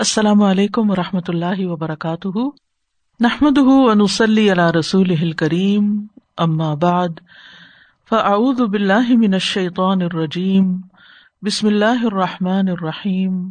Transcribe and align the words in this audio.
السلام 0.00 0.42
علیکم 0.42 0.90
و 0.90 0.96
رحمۃ 0.96 1.28
اللہ 1.28 1.66
وبرکاتہ۔ 1.66 2.38
نحمد 3.20 3.58
ونسلی 3.58 4.52
علی 4.52 4.78
رسول 4.78 5.32
کریم 5.32 6.06
اما 6.36 6.74
بعد، 6.74 7.08
فاعوذ 8.08 8.60
باللہ 8.60 9.08
من 9.08 9.32
الشیطان 9.32 10.02
الرجیم، 10.02 10.80
بسم 11.42 11.66
اللہ 11.66 12.04
الرحمٰن 12.04 12.68
الرحیم۔ 12.68 13.50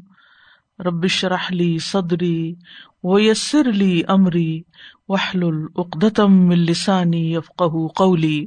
ربش 0.80 1.26
رحلی 1.26 1.80
صدری 1.80 2.56
ویسر 3.04 3.70
علی 3.70 4.02
عمری 4.08 4.62
وحل 5.10 5.44
العقدم 5.44 6.50
السانی 6.50 7.36
افقہ 7.36 7.88
قولی۔ 7.88 8.46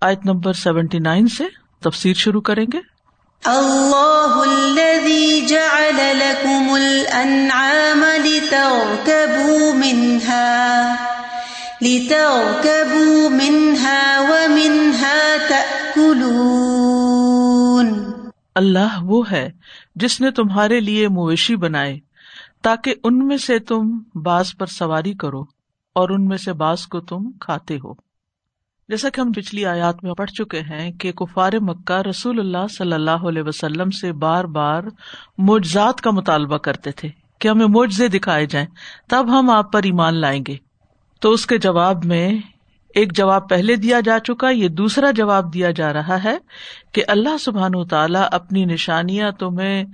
آیت 0.00 0.26
نمبر 0.26 0.52
سیونٹی 0.52 0.98
نائن 0.98 1.26
سے 1.26 1.44
تفسیر 1.80 2.14
شروع 2.14 2.40
کریں 2.40 2.66
گے۔ 2.72 2.91
اللہ 3.44 4.42
الذي 4.46 5.46
جعل 5.46 6.18
لكم 6.18 6.74
الانعام 6.74 8.04
لتركبوا 8.24 9.72
منها 9.72 10.96
لتركبوا 11.82 13.28
منها 13.28 14.28
ومنها 14.28 15.48
تأكلون 15.48 18.12
اللہ 18.54 19.02
وہ 19.02 19.30
ہے 19.30 19.50
جس 19.96 20.20
نے 20.20 20.30
تمہارے 20.30 20.80
لیے 20.80 21.08
مویشی 21.08 21.56
بنائے، 21.56 21.98
تاکہ 22.62 22.94
ان 23.04 23.28
میں 23.28 23.36
سے 23.36 23.58
تم 23.58 23.98
باز 24.14 24.52
پر 24.58 24.66
سواری 24.66 25.14
کرو 25.14 25.44
اور 25.92 26.10
ان 26.10 26.28
میں 26.28 26.36
سے 26.36 26.52
باز 26.52 26.86
کو 26.86 27.00
تم 27.00 27.30
کھاتے 27.40 27.78
ہو۔ 27.84 28.11
جیسا 28.92 29.08
کہ 29.08 29.20
ہم 29.20 29.32
پچھلی 29.32 29.64
آیات 29.66 30.02
میں 30.04 30.14
پڑھ 30.14 30.30
چکے 30.30 30.60
ہیں 30.60 30.90
کہ 30.92 31.12
کفار 31.12 31.52
مکہ 31.60 32.00
رسول 32.08 32.40
اللہ 32.40 32.66
صلی 32.70 32.92
اللہ 32.92 33.26
علیہ 33.28 33.42
وسلم 33.42 33.90
سے 33.90 34.12
بار 34.22 34.44
بار 34.54 34.82
معجزات 35.38 36.00
کا 36.00 36.10
مطالبہ 36.10 36.56
کرتے 36.58 36.90
تھے 36.92 37.08
کہ 37.40 37.48
ہمیں 37.48 37.66
معجزے 37.66 38.08
دکھائے 38.08 38.46
جائیں، 38.46 38.66
تب 39.10 39.28
ہم 39.28 39.50
آپ 39.50 39.72
پر 39.72 39.82
ایمان 39.82 40.14
لائیں 40.16 40.42
گے۔ 40.48 40.56
تو 41.22 41.30
اس 41.30 41.46
کے 41.46 41.58
جواب 41.58 42.04
میں 42.04 42.28
ایک 42.94 43.16
جواب 43.16 43.48
پہلے 43.48 43.76
دیا 43.76 44.00
جا 44.00 44.18
چکا، 44.18 44.48
یہ 44.50 44.68
دوسرا 44.70 45.10
جواب 45.10 45.52
دیا 45.54 45.70
جا 45.70 45.92
رہا 45.92 46.22
ہے 46.24 46.36
کہ 46.92 47.02
اللہ 47.08 47.36
سبحان 47.40 47.84
تعالیٰ 47.86 48.26
اپنی 48.32 48.64
نشانیاں 48.64 49.30
تمہیں 49.30 49.84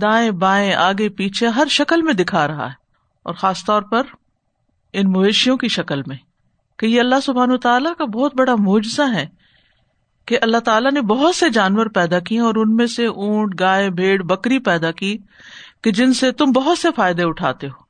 دائیں 0.00 0.30
بائیں 0.30 0.72
آگے 0.74 1.08
پیچھے 1.08 1.46
ہر 1.46 1.68
شکل 1.70 2.02
میں 2.02 2.14
دکھا 2.14 2.46
رہا 2.48 2.66
ہے، 2.66 2.74
اور 3.26 3.34
خاص 3.34 3.64
طور 3.64 3.82
پر 3.82 4.02
ان 4.94 5.10
مویشیوں 5.12 5.56
کی 5.56 5.68
شکل 5.68 6.02
میں۔ 6.06 6.16
کہ 6.78 6.86
یہ 6.86 7.00
اللہ 7.00 7.20
سبحان 7.22 7.56
تعالیٰ 7.56 7.92
کا 7.98 8.04
بہت 8.04 8.36
بڑا 8.36 8.54
معجزہ 8.58 9.14
ہے 9.14 9.26
کہ 10.26 10.38
اللہ 10.42 10.56
تعالیٰ 10.56 10.92
نے 10.92 11.00
بہت 11.00 11.34
سے 11.34 11.48
جانور 11.48 11.86
پیدا 11.86 12.18
کیے 12.18 12.40
اور 12.40 12.54
ان 12.54 12.76
میں 12.76 12.86
سے 12.86 13.06
اونٹ، 13.06 13.60
گائے، 13.60 13.90
بھیڑ، 13.90 14.22
بکری 14.22 14.58
پیدا 14.58 14.90
کی 14.90 15.18
کہ 15.84 15.90
جن 15.90 16.12
سے 16.12 16.32
تم 16.32 16.44
بہت 16.44 16.78
سے 16.78 16.88
فائدے 16.96 17.22
اٹھاتے 17.22 17.66
ہو۔ 17.66 17.82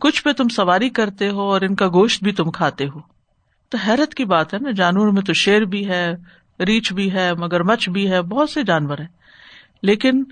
کچھ 0.00 0.22
پہ 0.22 0.32
تم 0.32 0.48
سواری 0.48 0.88
کرتے 0.88 1.28
ہو 1.28 1.40
اور 1.40 1.60
ان 1.60 1.74
کا 1.74 1.88
گوشت 1.88 2.22
بھی 2.22 2.32
تم 2.32 2.50
کھاتے 2.50 2.88
ہو۔ 2.88 2.98
تو 3.68 3.78
حیرت 3.78 4.14
کی 4.14 4.24
بات 4.24 4.54
ہے 4.54 4.58
نا، 4.58 4.70
جانور 4.70 5.08
میں 5.08 5.22
تو 5.22 5.32
شیر 5.32 5.62
بھی 5.62 5.88
ہے، 5.88 6.12
ریچھ 6.60 6.92
بھی 6.92 7.12
ہے، 7.12 7.34
مگر 7.34 7.62
مچھ 7.62 7.90
بھی 7.90 8.10
ہے، 8.10 8.22
بہت 8.22 8.50
سے 8.50 8.62
جانور 8.62 8.98
ہیں۔ 8.98 9.06
لیکن 9.82 10.24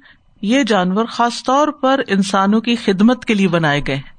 یہ 0.43 0.62
جانور 0.62 1.05
خاص 1.05 1.43
طور 1.43 1.69
پر 1.69 2.01
انسانوں 2.07 2.61
کی 2.61 2.77
خدمت 2.77 3.25
کے 3.25 3.35
لیے 3.35 3.49
بنائے 3.49 3.81
گئے 3.87 3.97
ہیں۔ 3.97 4.19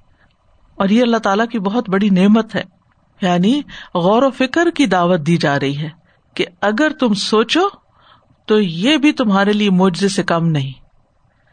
اور 0.75 0.89
یہ 0.89 1.01
اللہ 1.01 1.17
تعالیٰ 1.17 1.47
کی 1.47 1.59
بہت 1.59 1.89
بڑی 1.89 2.09
نعمت 2.09 2.55
ہے۔ 2.55 2.78
یعنی 3.21 3.61
غور 3.95 4.23
و 4.23 4.29
فکر 4.29 4.69
کی 4.75 4.85
دعوت 4.85 5.19
دی 5.27 5.37
جا 5.37 5.59
رہی 5.59 5.77
ہے 5.77 5.89
کہ 6.33 6.45
اگر 6.61 6.91
تم 6.99 7.13
سوچو 7.13 7.61
تو 8.45 8.59
یہ 8.59 8.97
بھی 8.97 9.11
تمہارے 9.11 9.53
لیے 9.53 9.69
معجزے 9.69 10.07
سے 10.07 10.23
کم 10.23 10.47
نہیں۔ 10.47 10.71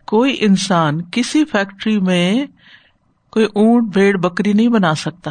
کوئی 0.07 0.37
انسان 0.41 1.03
کسی 1.11 1.45
فیکٹری 1.45 2.01
میں 2.01 2.47
کوئی 3.31 3.47
اونٹ، 3.47 3.93
بھیڑ، 3.93 4.17
بکری 4.17 4.53
نہیں 4.53 4.69
بنا 4.69 4.95
سکتا۔ 4.95 5.31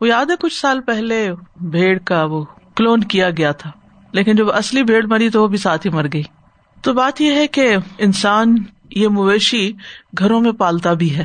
وہ 0.00 0.08
یاد 0.08 0.26
ہے 0.30 0.36
کچھ 0.40 0.60
سال 0.60 0.80
پہلے 0.80 1.32
بھیڑ 1.56 1.98
کا 1.98 2.24
وہ 2.24 2.44
کلون 2.76 3.00
کیا 3.00 3.30
گیا 3.30 3.52
تھا، 3.52 3.70
لیکن 4.12 4.36
جب 4.36 4.50
اصلی 4.50 4.82
بھیڑ 4.82 5.06
مری 5.06 5.30
تو 5.30 5.42
وہ 5.42 5.48
بھی 5.48 5.58
ساتھ 5.58 5.86
ہی 5.86 5.92
مر 5.92 6.06
گئی۔ 6.12 6.22
تو 6.82 6.92
بات 6.92 7.20
یہ 7.20 7.32
ہے 7.32 7.46
کہ 7.46 7.76
انسان 7.98 8.56
یہ 8.90 9.08
مویشی 9.08 9.72
گھروں 10.18 10.40
میں 10.40 10.52
پالتا 10.52 10.92
بھی 10.92 11.16
ہے۔ 11.16 11.24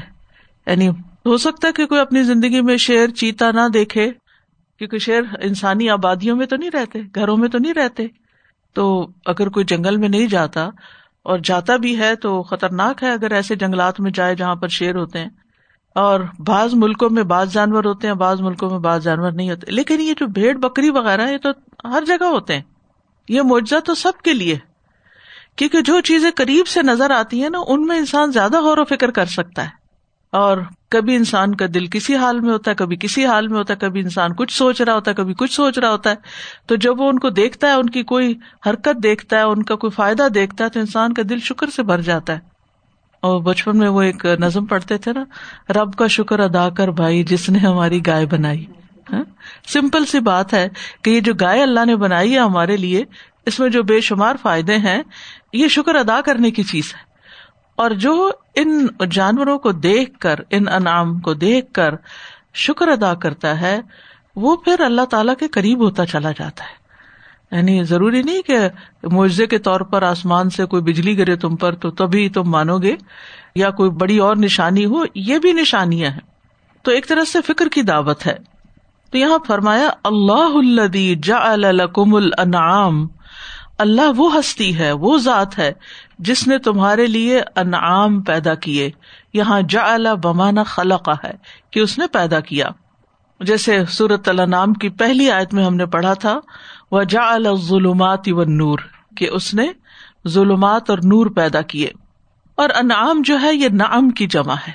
یعنی 0.67 0.89
ہو 1.25 1.37
سکتا 1.37 1.67
ہے 1.67 1.73
کہ 1.73 1.85
کوئی 1.85 2.01
اپنی 2.01 2.23
زندگی 2.23 2.61
میں 2.61 2.77
شیر 2.77 3.09
چیتا 3.09 3.51
نہ 3.51 3.67
دیکھے، 3.73 4.11
کیونکہ 4.77 4.97
شیر 4.97 5.21
انسانی 5.41 5.89
آبادیوں 5.89 6.35
میں 6.35 6.45
تو 6.45 6.55
نہیں 6.55 6.71
رہتے، 6.71 6.99
گھروں 7.15 7.37
میں 7.37 7.49
تو 7.49 7.57
نہیں 7.57 7.73
رہتے۔ 7.73 8.07
تو 8.73 9.07
اگر 9.25 9.49
کوئی 9.49 9.65
جنگل 9.65 9.97
میں 9.97 10.09
نہیں 10.09 10.27
جاتا 10.27 10.69
اور 11.23 11.39
جاتا 11.43 11.75
بھی 11.75 11.99
ہے 11.99 12.15
تو 12.15 12.43
خطرناک 12.43 13.03
ہے 13.03 13.11
اگر 13.11 13.31
ایسے 13.31 13.55
جنگلات 13.55 13.99
میں 13.99 14.11
جائے 14.11 14.35
جہاں 14.35 14.55
پر 14.55 14.67
شیر 14.67 14.95
ہوتے 14.95 15.19
ہیں۔ 15.19 15.29
اور 15.95 16.19
بعض 16.39 16.73
ملکوں 16.73 17.09
میں 17.09 17.23
بعض 17.23 17.53
جانور 17.53 17.83
ہوتے 17.83 18.07
ہیں، 18.07 18.13
بعض 18.13 18.41
ملکوں 18.41 18.69
میں 18.69 18.79
بعض 18.79 19.03
جانور 19.03 19.31
نہیں 19.31 19.49
ہوتے۔ 19.49 19.71
لیکن 19.71 20.01
یہ 20.01 20.13
جو 20.17 20.27
بھیڑ، 20.27 20.57
بکری 20.57 20.89
وغیرہ 20.89 21.29
یہ 21.29 21.37
تو 21.37 21.49
ہر 21.89 22.03
جگہ 22.05 22.23
ہوتے 22.23 22.55
ہیں۔ 22.55 22.61
یہ 23.29 23.41
معجزہ 23.41 23.79
تو 23.79 23.95
سب 23.95 24.21
کے 24.23 24.33
لیے 24.33 24.57
کیونکہ 25.55 25.81
جو 25.81 25.99
چیزیں 25.99 26.31
قریب 26.35 26.67
سے 26.67 26.81
نظر 26.81 27.11
آتی 27.11 27.41
ہیں 27.43 27.49
نا، 27.49 27.59
ان 27.67 27.85
میں 27.85 27.97
انسان 27.97 28.31
زیادہ 28.31 28.61
غور 28.61 28.77
و 28.77 28.85
فکر 28.85 29.11
کر 29.11 29.25
سکتا 29.25 29.63
ہے۔ 29.63 29.69
اور 30.31 30.57
کبھی 30.91 31.15
انسان 31.15 31.55
کا 31.55 31.65
دل 31.73 31.87
کسی 31.87 32.15
حال 32.15 32.39
میں 32.39 32.51
ہوتا 32.51 32.71
ہے، 32.71 32.75
کبھی 32.75 32.95
کسی 32.95 33.25
حال 33.25 33.47
میں 33.47 33.57
ہوتا 33.57 33.73
ہے، 33.73 33.79
کبھی 33.79 34.01
انسان 34.01 34.33
کچھ 34.33 34.57
سوچ 34.57 34.81
رہا 34.81 34.93
ہوتا 34.93 35.11
ہے، 35.11 35.15
کبھی 35.15 35.33
کچھ 35.33 35.53
سوچ 35.53 35.79
رہا 35.79 35.89
ہوتا 35.89 36.09
ہے۔ 36.09 36.15
تو 36.65 36.75
جب 36.75 37.01
وہ 37.01 37.09
ان 37.09 37.19
کو 37.19 37.29
دیکھتا 37.29 37.67
ہے، 37.67 37.73
ان 37.73 37.89
کی 37.89 38.03
کوئی 38.03 38.33
حرکت 38.65 39.03
دیکھتا 39.03 39.37
ہے، 39.37 39.41
ان 39.41 39.63
کا 39.63 39.75
کوئی 39.75 39.91
فائدہ 39.91 40.27
دیکھتا 40.33 40.63
ہے، 40.63 40.69
تو 40.69 40.79
انسان 40.79 41.13
کا 41.13 41.21
دل 41.29 41.39
شکر 41.39 41.69
سے 41.69 41.83
بھر 41.83 42.01
جاتا 42.01 42.33
ہے۔ 42.33 42.39
اور 43.21 43.41
بچپن 43.41 43.77
میں 43.77 43.89
وہ 43.89 44.01
ایک 44.01 44.25
نظم 44.25 44.65
پڑھتے 44.65 44.97
تھے 44.97 45.13
نا، 45.13 45.23
رب 45.69 45.93
کا 45.93 46.07
شکر 46.07 46.39
ادا 46.39 46.69
کر 46.69 46.87
بھائی، 46.87 47.23
جس 47.23 47.49
نے 47.49 47.59
ہماری 47.59 48.01
گائے 48.07 48.25
بنائی۔ 48.25 48.65
ہاں؟ 49.13 49.23
سمپل 49.67 50.05
سی 50.05 50.19
بات 50.19 50.53
ہے 50.53 50.67
کہ 51.01 51.09
یہ 51.09 51.19
جو 51.19 51.33
گائے 51.33 51.63
اللہ 51.63 51.85
نے 51.85 51.95
بنائی 51.95 52.33
ہے 52.33 52.39
ہمارے 52.39 52.77
لیے، 52.77 53.03
اس 53.45 53.59
میں 53.59 53.69
جو 53.69 53.83
بے 53.83 54.01
شمار 54.01 54.35
فائدے 54.41 54.77
ہیں، 54.77 55.03
یہ 55.53 55.67
شکر 55.67 55.95
ادا 55.95 56.21
کرنے 56.21 56.51
کی 56.51 56.63
چیز 56.63 56.93
ہے۔ 56.95 57.10
اور 57.75 57.91
جو 57.91 58.31
ان 58.55 58.87
جانوروں 59.11 59.59
کو 59.59 59.71
دیکھ 59.71 60.19
کر، 60.19 60.35
ان 60.49 60.67
انعام 60.67 61.19
کو 61.19 61.33
دیکھ 61.33 61.73
کر 61.73 61.95
شکر 62.53 62.87
ادا 62.87 63.13
کرتا 63.13 63.61
ہے، 63.61 63.81
وہ 64.35 64.55
پھر 64.55 64.79
اللہ 64.79 65.05
تعالی 65.05 65.31
کے 65.39 65.47
قریب 65.47 65.79
ہوتا 65.79 66.05
چلا 66.05 66.31
جاتا 66.31 66.63
ہے۔ 66.63 66.81
یعنی 67.55 67.83
ضروری 67.83 68.23
نہیں 68.23 68.41
کہ 68.41 68.57
معاوضے 69.03 69.47
کے 69.47 69.57
طور 69.57 69.81
پر 69.81 70.03
آسمان 70.03 70.49
سے 70.49 70.65
کوئی 70.65 70.83
بجلی 70.83 71.17
گرے 71.17 71.35
تم 71.35 71.55
پر 71.55 71.75
تو 71.75 71.91
تبھی 71.91 72.29
تم 72.29 72.43
مانو 72.43 72.77
گے 72.77 72.95
یا 73.55 73.69
کوئی 73.69 73.89
بڑی 73.89 74.17
اور 74.17 74.35
نشانی 74.35 74.85
ہو، 74.85 75.03
یہ 75.15 75.39
بھی 75.39 75.51
نشانیاں 75.51 76.11
ہیں۔ 76.11 76.19
تو 76.81 76.91
ایک 76.91 77.07
طرح 77.07 77.23
سے 77.23 77.41
فکر 77.41 77.67
کی 77.67 77.81
دعوت 77.81 78.27
ہے۔ 78.27 78.37
تو 79.11 79.17
یہاں 79.17 79.37
فرمایا، 79.47 79.89
اللہ 80.03 80.81
الدی 80.81 81.15
جا 81.23 81.53
الکم 81.53 82.15
الانعام 82.15 83.07
اللہ 83.81 84.11
وہ 84.17 84.39
ہستی 84.39 84.79
ہے، 84.79 84.91
وہ 84.91 85.17
ذات 85.17 85.59
ہے 85.59 85.71
جس 86.19 86.47
نے 86.47 86.57
تمہارے 86.57 87.05
لیے 87.07 87.41
انعام 87.55 88.21
پیدا 88.21 88.55
کیے۔ 88.55 88.91
یہاں 89.33 89.61
جا 89.69 90.13
بمانا 90.23 90.63
خلقا 90.63 91.13
ہے 91.23 91.31
کہ 91.71 91.79
اس 91.79 91.97
نے 91.97 92.07
پیدا 92.07 92.39
کیا۔ 92.39 92.69
جیسے 93.39 93.85
سورت 93.85 94.29
اللہ 94.29 94.41
نام 94.41 94.73
کی 94.73 94.89
پہلی 94.89 95.31
آیت 95.31 95.53
میں 95.53 95.65
ہم 95.65 95.75
نے 95.75 95.85
پڑھا 95.85 96.13
تھا 96.13 96.39
وہ 96.91 97.03
جا 97.03 97.37
ظلمات 97.55 98.21
و 98.27 98.43
نور 98.43 98.79
کہ 99.17 99.29
اس 99.31 99.53
نے 99.53 99.67
ظلمات 100.27 100.89
اور 100.89 100.97
نور 100.97 101.25
پیدا 101.25 101.61
کیے۔ 101.61 101.89
اور 102.55 102.69
انعام 102.75 103.21
جو 103.21 103.41
ہے، 103.41 103.55
یہ 103.55 103.69
نام 103.69 104.09
کی 104.09 104.27
جمع 104.27 104.55
ہے۔ 104.67 104.71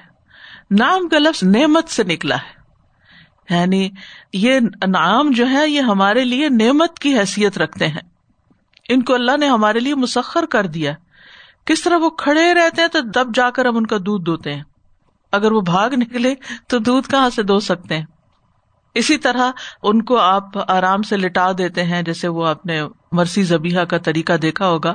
نام 0.71 1.09
کا 1.09 1.19
لفظ 1.19 1.43
نعمت 1.43 1.88
سے 1.88 2.05
نکلا 2.05 2.37
ہے۔ 2.37 2.56
یعنی 3.55 3.91
یہ 4.33 4.61
انعام 4.83 5.31
جو 5.31 5.49
ہے، 5.49 5.69
یہ 5.69 5.81
ہمارے 5.81 6.25
لیے 6.25 6.49
نعمت 6.49 6.99
کی 6.99 7.19
حیثیت 7.19 7.59
رکھتے 7.59 7.87
ہیں۔ 7.87 8.16
ان 8.88 9.02
کو 9.02 9.14
اللہ 9.14 9.36
نے 9.36 9.47
ہمارے 9.47 9.80
لیے 9.80 9.94
مسخر 9.94 10.47
کر 10.47 10.66
دیا 10.66 10.92
کس 11.64 11.82
طرح 11.82 11.97
وہ 11.97 12.10
کھڑے 12.10 12.54
رہتے 12.54 12.82
ہیں 12.82 12.88
تو 12.88 13.00
دب 13.00 13.34
جا 13.34 13.50
کر 13.50 13.64
ہم 13.64 13.76
ان 13.76 13.86
کا 13.86 13.97
دودھ 14.06 14.24
دھوتے 14.24 14.54
ہیں۔ 14.54 14.62
اگر 15.32 15.52
وہ 15.52 15.61
بھاگ 15.61 15.90
نکلے 15.90 16.34
تو 16.69 16.78
دودھ 16.78 17.11
کہاں 17.11 17.31
سے 17.31 17.43
دھو 17.43 17.61
سکتے 17.61 17.96
ہیں؟ 17.99 18.05
اسی 18.94 19.19
طرح 19.19 19.50
ان 19.82 20.02
کو 20.02 20.16
آپ 20.16 20.70
آرام 20.70 21.02
سے 21.02 21.16
لٹا 21.16 21.52
دیتے 21.58 21.84
ہیں، 21.84 22.02
جیسے 22.02 22.28
وہ 22.28 22.46
اپنے 22.46 22.82
مرسی 23.12 23.43
زبیحہ 23.43 23.84
کا 23.84 23.99
طریقہ 23.99 24.32
دیکھا 24.32 24.69
ہوگا۔ 24.69 24.94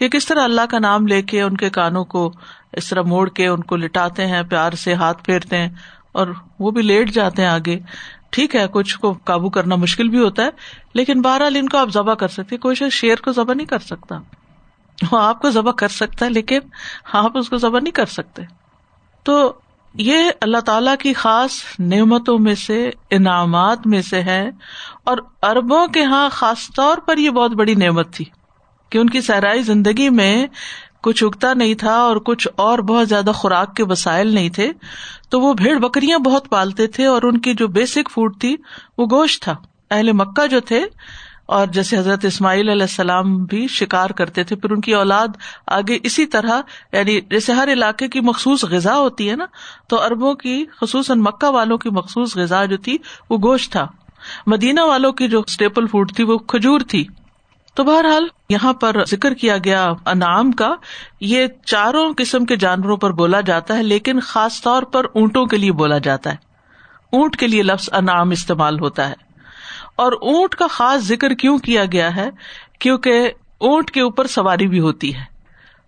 کہ 0.00 0.08
کس 0.08 0.26
طرح 0.26 0.44
اللہ 0.44 0.60
کا 0.70 0.78
نام 0.78 1.06
لے 1.06 1.22
کے 1.22 1.42
ان 1.42 1.56
کے 1.56 1.70
کانوں 1.70 2.04
کو 2.04 2.32
اس 2.72 2.88
طرح 2.88 3.02
موڑ 3.02 3.28
کے 3.28 3.46
ان 3.46 3.62
کو 3.62 3.76
لٹاتے 3.76 4.26
ہیں، 4.26 4.42
پیار 4.42 4.72
سے 4.72 4.94
ہاتھ 4.94 5.24
پھیرتے 5.24 5.58
ہیں 5.58 5.68
اور 6.12 6.26
وہ 6.58 6.70
بھی 6.70 6.82
لیٹ 6.82 7.10
جاتے 7.10 7.42
ہیں 7.42 7.48
آگے۔ 7.48 7.78
ٹھیک 8.30 8.56
ہے، 8.56 8.66
کچھ 8.72 8.98
کو 8.98 9.12
قابو 9.24 9.50
کرنا 9.50 9.74
مشکل 9.74 10.08
بھی 10.08 10.18
ہوتا 10.18 10.44
ہے، 10.44 10.48
لیکن 10.94 11.22
بہرحال 11.22 11.56
ان 11.56 11.68
کو 11.68 11.78
آپ 11.78 11.88
ذبح 11.94 12.14
کر 12.14 12.28
سکتے 12.28 12.56
کوئی 12.56 12.74
شخص 12.74 12.92
شیر 12.92 13.16
کو 13.16 13.32
ذبح 13.32 13.54
نہیں 13.54 13.66
کر 13.66 13.78
سکتا۔ 13.78 14.18
وہ 15.10 15.20
آپ 15.20 15.42
کو 15.42 15.50
ذبح 15.50 15.72
کر 15.72 15.88
سکتا 15.88 16.26
ہے، 16.26 16.30
لیکن 16.30 16.58
آپ 17.12 17.38
اس 17.38 17.48
کو 17.48 17.56
ذبح 17.56 17.80
نہیں 17.80 17.92
کر 17.92 18.06
سکتے۔ 18.06 18.42
تو 19.22 19.52
یہ 19.94 20.30
اللہ 20.40 20.58
تعالی 20.58 20.90
کی 20.98 21.12
خاص 21.12 21.50
نعمتوں 21.78 22.38
میں 22.38 22.54
سے، 22.54 22.90
انعامات 23.10 23.86
میں 23.86 24.02
سے 24.02 24.22
ہے۔ 24.22 24.50
اور 25.04 25.18
اربوں 25.42 25.86
کے 25.86 26.00
یہاں 26.00 26.28
خاص 26.32 26.70
طور 26.76 26.98
پر 26.98 27.16
یہ 27.16 27.30
بہت 27.30 27.50
بڑی 27.50 27.74
نعمت 27.74 28.14
تھی 28.14 28.24
کہ 28.90 28.98
ان 28.98 29.10
کی 29.10 29.20
صحرائی 29.20 29.62
زندگی 29.62 30.08
میں 30.08 30.46
کچھ 31.02 31.24
اگتا 31.24 31.54
نہیں 31.54 31.74
تھا 31.74 31.94
اور 31.94 32.16
کچھ 32.16 32.48
اور 32.56 32.78
بہت 32.78 33.08
زیادہ 33.08 33.30
خوراک 33.34 33.76
کے 33.76 33.84
وسائل 33.84 34.34
نہیں 34.34 34.48
تھے۔ 34.48 34.72
تو 35.28 35.40
وہ 35.40 35.54
بھیڑ 35.54 35.78
بکریاں 35.78 36.18
بہت 36.18 36.48
پالتے 36.48 36.86
تھے 36.86 37.06
اور 37.06 37.22
ان 37.22 37.38
کی 37.38 37.54
جو 37.54 37.68
بیسک 37.68 38.10
فوڈ 38.10 38.40
تھی 38.40 38.56
وہ 38.98 39.06
گوشت 39.10 39.42
تھا۔ 39.42 39.56
اہل 39.90 40.12
مکہ 40.12 40.46
جو 40.46 40.60
تھے 40.60 40.86
اور 41.46 41.66
جیسے 41.66 41.98
حضرت 41.98 42.24
اسماعیل 42.24 42.68
علیہ 42.68 42.82
السلام 42.82 43.44
بھی 43.44 43.68
شکار 43.68 44.10
کرتے 44.10 44.44
تھے، 44.44 44.56
پھر 44.56 44.70
ان 44.70 44.80
کی 44.80 44.94
اولاد 44.94 45.28
آگے 45.66 45.98
اسی 46.02 46.26
طرح 46.26 46.60
یعنی 46.92 47.20
جیسے 47.20 47.52
ہر 47.52 47.68
علاقے 47.72 48.08
کی 48.08 48.20
مخصوص 48.20 48.64
غذا 48.64 48.98
ہوتی 48.98 49.30
ہے 49.30 49.36
نا، 49.36 49.46
تو 49.88 50.02
اربوں 50.02 50.34
کی، 50.34 50.64
خصوصاً 50.80 51.20
مکہ 51.20 51.50
والوں 51.50 51.78
کی 51.78 51.90
مخصوص 51.90 52.36
غذا 52.36 52.64
جو 52.64 52.76
تھی 52.76 52.98
وہ 53.30 53.38
گوشت 53.42 53.72
تھا۔ 53.72 53.86
مدینہ 54.46 54.80
والوں 54.80 55.12
کی 55.12 55.28
جو 55.28 55.40
اسٹیپل 55.40 55.86
فوڈ 55.86 56.12
تھی 56.12 56.24
وہ 56.24 56.38
کھجور 56.38 56.80
تھی۔ 56.80 57.04
تو 57.74 57.84
بہرحال 57.84 58.28
یہاں 58.48 58.72
پر 58.72 59.04
ذکر 59.04 59.34
کیا 59.34 59.56
گیا 59.64 59.92
انعام 60.06 60.52
کا، 60.52 60.74
یہ 61.20 61.46
چاروں 61.66 62.12
قسم 62.16 62.44
کے 62.44 62.56
جانوروں 62.56 62.96
پر 62.96 63.12
بولا 63.12 63.40
جاتا 63.40 63.76
ہے، 63.76 63.82
لیکن 63.82 64.20
خاص 64.20 64.62
طور 64.62 64.82
پر 64.82 65.04
اونٹوں 65.04 65.46
کے 65.46 65.56
لیے 65.56 65.72
بولا 65.72 65.98
جاتا 65.98 66.30
ہے۔ 66.30 66.36
اونٹ 67.12 67.36
کے 67.36 67.46
لیے 67.46 67.62
لفظ 67.62 67.88
انعام 67.92 68.30
استعمال 68.30 68.80
ہوتا 68.80 69.08
ہے۔ 69.08 69.14
اور 69.96 70.12
اونٹ 70.12 70.54
کا 70.54 70.66
خاص 70.66 71.00
ذکر 71.00 71.34
کیوں 71.34 71.58
کیا 71.58 71.84
گیا 71.92 72.16
ہے؟ 72.16 72.30
کیونکہ 72.78 73.30
اونٹ 73.58 73.90
کے 73.90 74.00
اوپر 74.00 74.26
سواری 74.26 74.66
بھی 74.66 74.80
ہوتی 74.80 75.14
ہے۔ 75.14 75.24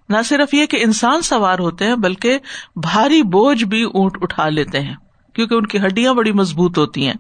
نہ 0.09 0.17
صرف 0.25 0.55
یہ 0.55 0.67
کہ 0.67 0.79
انسان 0.83 1.23
سوار 1.23 1.59
ہوتے 1.59 1.87
ہیں، 1.87 1.97
بلکہ 1.97 2.39
بھاری 2.77 3.23
بوجھ 3.23 3.65
بھی 3.65 3.83
اونٹ 3.83 4.19
اٹھا 4.21 4.49
لیتے 4.49 4.81
ہیں، 4.81 4.95
کیونکہ 5.35 5.55
ان 5.55 5.67
کی 5.67 5.79
ہڈیاں 5.79 6.15
بڑی 6.15 6.33
مضبوط 6.33 6.79
ہوتی 6.79 7.07
ہیں۔ 7.07 7.15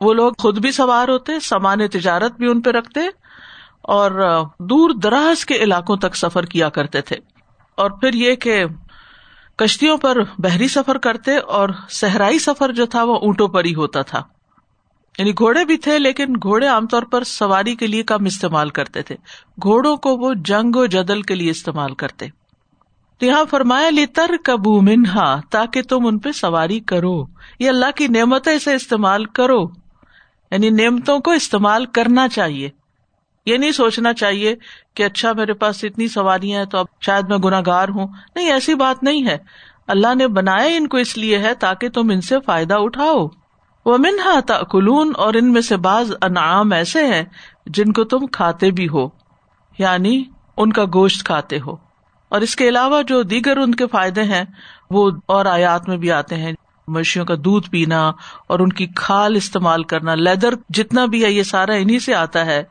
وہ 0.00 0.14
لوگ 0.14 0.32
خود 0.38 0.58
بھی 0.58 0.72
سوار 0.72 1.08
ہوتے، 1.08 1.40
سامان 1.40 1.88
تجارت 1.88 2.36
بھی 2.36 2.46
ان 2.46 2.60
پہ 2.60 2.70
رکھتے 2.70 3.00
اور 3.82 4.10
دور 4.58 4.90
دراز 4.90 5.44
کے 5.44 5.54
علاقوں 5.54 5.96
تک 5.96 6.16
سفر 6.16 6.46
کیا 6.46 6.68
کرتے 6.68 7.00
تھے۔ 7.00 7.16
اور 7.76 7.90
پھر 7.90 8.14
یہ 8.14 8.34
کہ 8.34 8.64
کشتیوں 9.56 9.96
پر 9.96 10.16
بحری 10.38 10.68
سفر 10.68 10.98
کرتے 10.98 11.36
اور 11.36 11.68
صحرائی 11.90 12.38
سفر 12.38 12.72
جو 12.72 12.86
تھا 12.86 13.02
وہ 13.02 13.16
اونٹوں 13.16 13.48
پر 13.48 13.64
ہی 13.64 13.74
ہوتا 13.74 14.02
تھا۔ 14.02 14.22
یعنی 15.18 15.32
گھوڑے 15.32 15.64
بھی 15.64 15.76
تھے 15.76 15.98
لیکن 15.98 16.34
گھوڑے 16.42 16.66
عام 16.66 16.86
طور 16.86 17.02
پر 17.02 17.24
سواری 17.24 17.76
کے 17.76 17.86
لیے 17.86 18.02
کم 18.02 18.24
استعمال 18.24 18.70
کرتے 18.70 19.02
تھے۔ 19.02 19.16
گھوڑوں 19.62 19.96
کو 19.96 20.16
وہ 20.16 20.34
جنگ 20.34 20.76
و 20.76 20.86
جدل 20.86 21.22
کے 21.22 21.34
لیے 21.34 21.50
استعمال 21.50 21.94
کرتے۔ 21.94 22.26
تو 23.18 23.26
یہاں 23.26 23.44
فرمایا، 23.50 23.90
لی 23.90 24.06
تر 24.06 24.30
کبو 24.44 24.80
منہا، 24.80 25.40
تاکہ 25.50 25.82
تم 25.82 26.06
ان 26.06 26.18
پہ 26.18 26.32
سواری 26.32 26.80
کرو۔ 26.80 27.24
یہ 27.58 27.68
اللہ 27.68 27.90
کی 27.96 28.06
نعمت 28.08 28.48
اسے 28.48 28.74
استعمال 28.74 29.24
کرو۔ 29.24 29.62
یعنی 30.50 30.70
نعمتوں 30.70 31.18
کو 31.18 31.30
استعمال 31.30 31.86
کرنا 31.86 32.28
چاہیے۔ 32.28 32.70
یہ 33.46 33.56
نہیں 33.56 33.72
سوچنا 33.72 34.14
چاہیے 34.14 34.56
کہ 34.94 35.02
اچھا 35.02 35.32
میرے 35.32 35.52
پاس 35.52 35.84
اتنی 35.84 36.08
سواریاں 36.08 36.58
ہیں 36.58 36.66
تو 36.66 36.78
اب 36.78 36.86
شاید 37.00 37.28
میں 37.28 37.38
گناگار 37.38 37.88
ہوں۔ 37.88 38.06
نہیں، 38.34 38.52
ایسی 38.52 38.74
بات 38.74 39.02
نہیں 39.02 39.26
ہے۔ 39.26 39.38
اللہ 39.86 40.14
نے 40.14 40.28
بنایا 40.28 40.76
ان 40.76 40.88
کو 40.88 40.96
اس 40.96 41.18
لیے 41.18 41.38
ہے 41.38 41.54
تاکہ 41.54 41.88
تم 41.88 42.10
ان 42.10 42.20
سے 42.20 42.36
فائدہ 42.46 42.74
اٹھاؤ۔ 42.74 43.26
وہ 43.86 43.98
منہا 43.98 44.40
تلون 44.40 45.12
اور 45.16 45.34
ان 45.34 45.52
میں 45.52 45.60
سے 45.60 45.76
بعض 45.76 46.12
انعام 46.22 46.72
ایسے 46.72 47.06
ہیں 47.06 47.22
جن 47.66 47.92
کو 47.92 48.04
تم 48.04 48.26
کھاتے 48.26 48.70
بھی 48.70 48.88
ہو۔ 48.88 49.08
یعنی 49.78 50.24
ان 50.56 50.72
کا 50.72 50.84
گوشت 50.84 51.26
کھاتے 51.26 51.60
ہو۔ 51.66 51.72
اور 52.28 52.40
اس 52.40 52.56
کے 52.56 52.68
علاوہ 52.68 53.02
جو 53.02 53.22
دیگر 53.22 53.56
ان 53.56 53.74
کے 53.74 53.86
فائدے 53.86 54.22
ہیں، 54.22 54.44
وہ 54.90 55.10
اور 55.26 55.46
آیات 55.46 55.88
میں 55.88 55.96
بھی 55.96 56.12
آتے 56.12 56.36
ہیں۔ 56.36 56.52
مویشیوں 56.88 57.24
کا 57.24 57.34
دودھ 57.44 57.70
پینا 57.70 58.12
اور 58.46 58.58
ان 58.58 58.68
کی 58.68 58.86
کھال 58.96 59.36
استعمال 59.36 59.82
کرنا، 59.82 60.14
لیدر 60.14 60.54
جتنا 60.68 61.04
بھی 61.04 61.24
ہے، 61.24 61.32
یہ 61.32 61.42
سارا 61.42 61.72
انہیں 61.72 61.98
سے 61.98 62.14
آتا 62.14 62.46
ہے۔ 62.46 62.62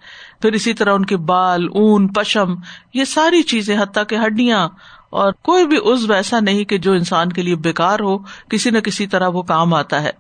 پھر 0.42 0.52
اسی 0.52 0.74
طرح 0.74 0.94
ان 0.94 1.06
کے 1.06 1.18
بال، 1.18 1.68
اون، 1.74 2.08
پشم، 2.08 2.56
یہ 2.94 3.04
ساری 3.04 3.44
چیزیں، 3.44 3.78
حتیٰ 3.78 4.04
کہ 4.08 4.16
ہڈیاں 4.16 4.70
اور 5.10 5.34
کوئی 5.34 5.68
بھی 5.68 5.78
عزو 5.78 6.14
ایسا 6.14 6.40
نہیں 6.40 6.64
کہ 6.64 6.78
جو 6.78 6.92
انسان 6.92 7.32
کے 7.32 7.42
لیے 7.42 7.56
بےکار 7.56 8.00
ہو، 8.00 8.18
کسی 8.50 8.70
نہ 8.70 8.80
کسی 8.80 9.08
طرح 9.08 9.28
وہ 9.28 9.42
کام 9.42 9.74
آتا 9.74 10.04
ہے۔ 10.04 10.12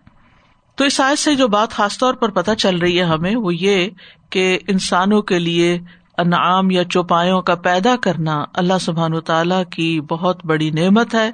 تو 0.76 0.84
اس 0.84 0.94
سائز 0.94 1.20
سے 1.20 1.36
جو 1.36 1.48
بات 1.48 1.72
خاص 1.72 1.98
طور 1.98 2.14
پر 2.14 2.30
پتہ 2.30 2.52
چل 2.58 2.78
رہی 2.78 3.00
ہے 3.00 3.04
ہمیں، 3.04 3.36
وہ 3.36 3.56
یہ 3.56 3.90
کہ 4.30 4.60
انسانوں 4.68 5.22
کے 5.22 5.40
لیے 5.40 5.80
انعام 6.18 6.72
یا 6.72 6.84
چوپایوں 6.84 7.42
کا 7.42 7.56
پیدا 7.56 7.96
کرنا 7.96 8.46
اللہ 8.54 8.74
سبحان 8.82 9.14
و 9.14 9.22
تعالی 9.22 9.56
کی 9.72 10.02
بہت 10.02 10.46
بڑی 10.46 10.70
نعمت 10.70 11.16
ہے۔ 11.16 11.32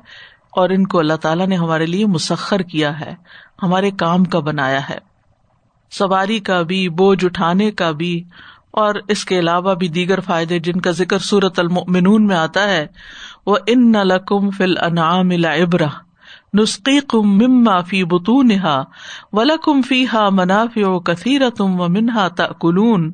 اور 0.57 0.69
ان 0.69 0.87
کو 0.87 0.99
اللہ 0.99 1.13
تعالیٰ 1.13 1.47
نے 1.47 1.55
ہمارے 1.55 1.85
لیے 1.85 2.05
مسخر 2.05 2.59
کیا 2.59 2.99
ہے، 2.99 3.15
ہمارے 3.63 3.91
کام 3.91 4.23
کا 4.23 4.39
بنایا 4.39 4.89
ہے۔ 4.89 4.97
سواری 5.91 6.39
کا 6.39 6.61
بھی، 6.61 6.89
بوجھ 6.89 7.25
اٹھانے 7.25 7.71
کا 7.71 7.91
بھی، 7.91 8.23
اور 8.71 8.95
اس 9.07 9.25
کے 9.25 9.39
علاوہ 9.39 9.75
بھی 9.75 9.87
دیگر 9.87 10.19
فائدے 10.19 10.59
جن 10.59 10.81
کا 10.81 10.91
ذکر 10.91 11.17
سورت 11.17 11.59
المنون 11.59 12.27
میں 12.27 12.35
آتا 12.35 12.63
ہے، 12.63 12.87
وہ 13.45 13.57
ان 13.67 13.91
نہ 13.91 13.97
لکم 13.97 14.49
فل 14.49 14.77
انعام 14.81 15.29
ابرا 15.43 15.87
نسخی 16.53 16.99
کم 17.07 17.37
مما 17.37 17.81
فی 17.81 18.03
بتون 18.03 18.51
ہا 18.51 18.83
ولکم 19.33 19.81
فی 19.81 20.05
ہا 20.13 20.29
منافی 20.29 20.83
و 20.83 20.99
کثیر 20.99 21.49
تم 21.49 21.81
و 21.81 21.87
منہا 21.87 22.27
تلون 22.27 23.11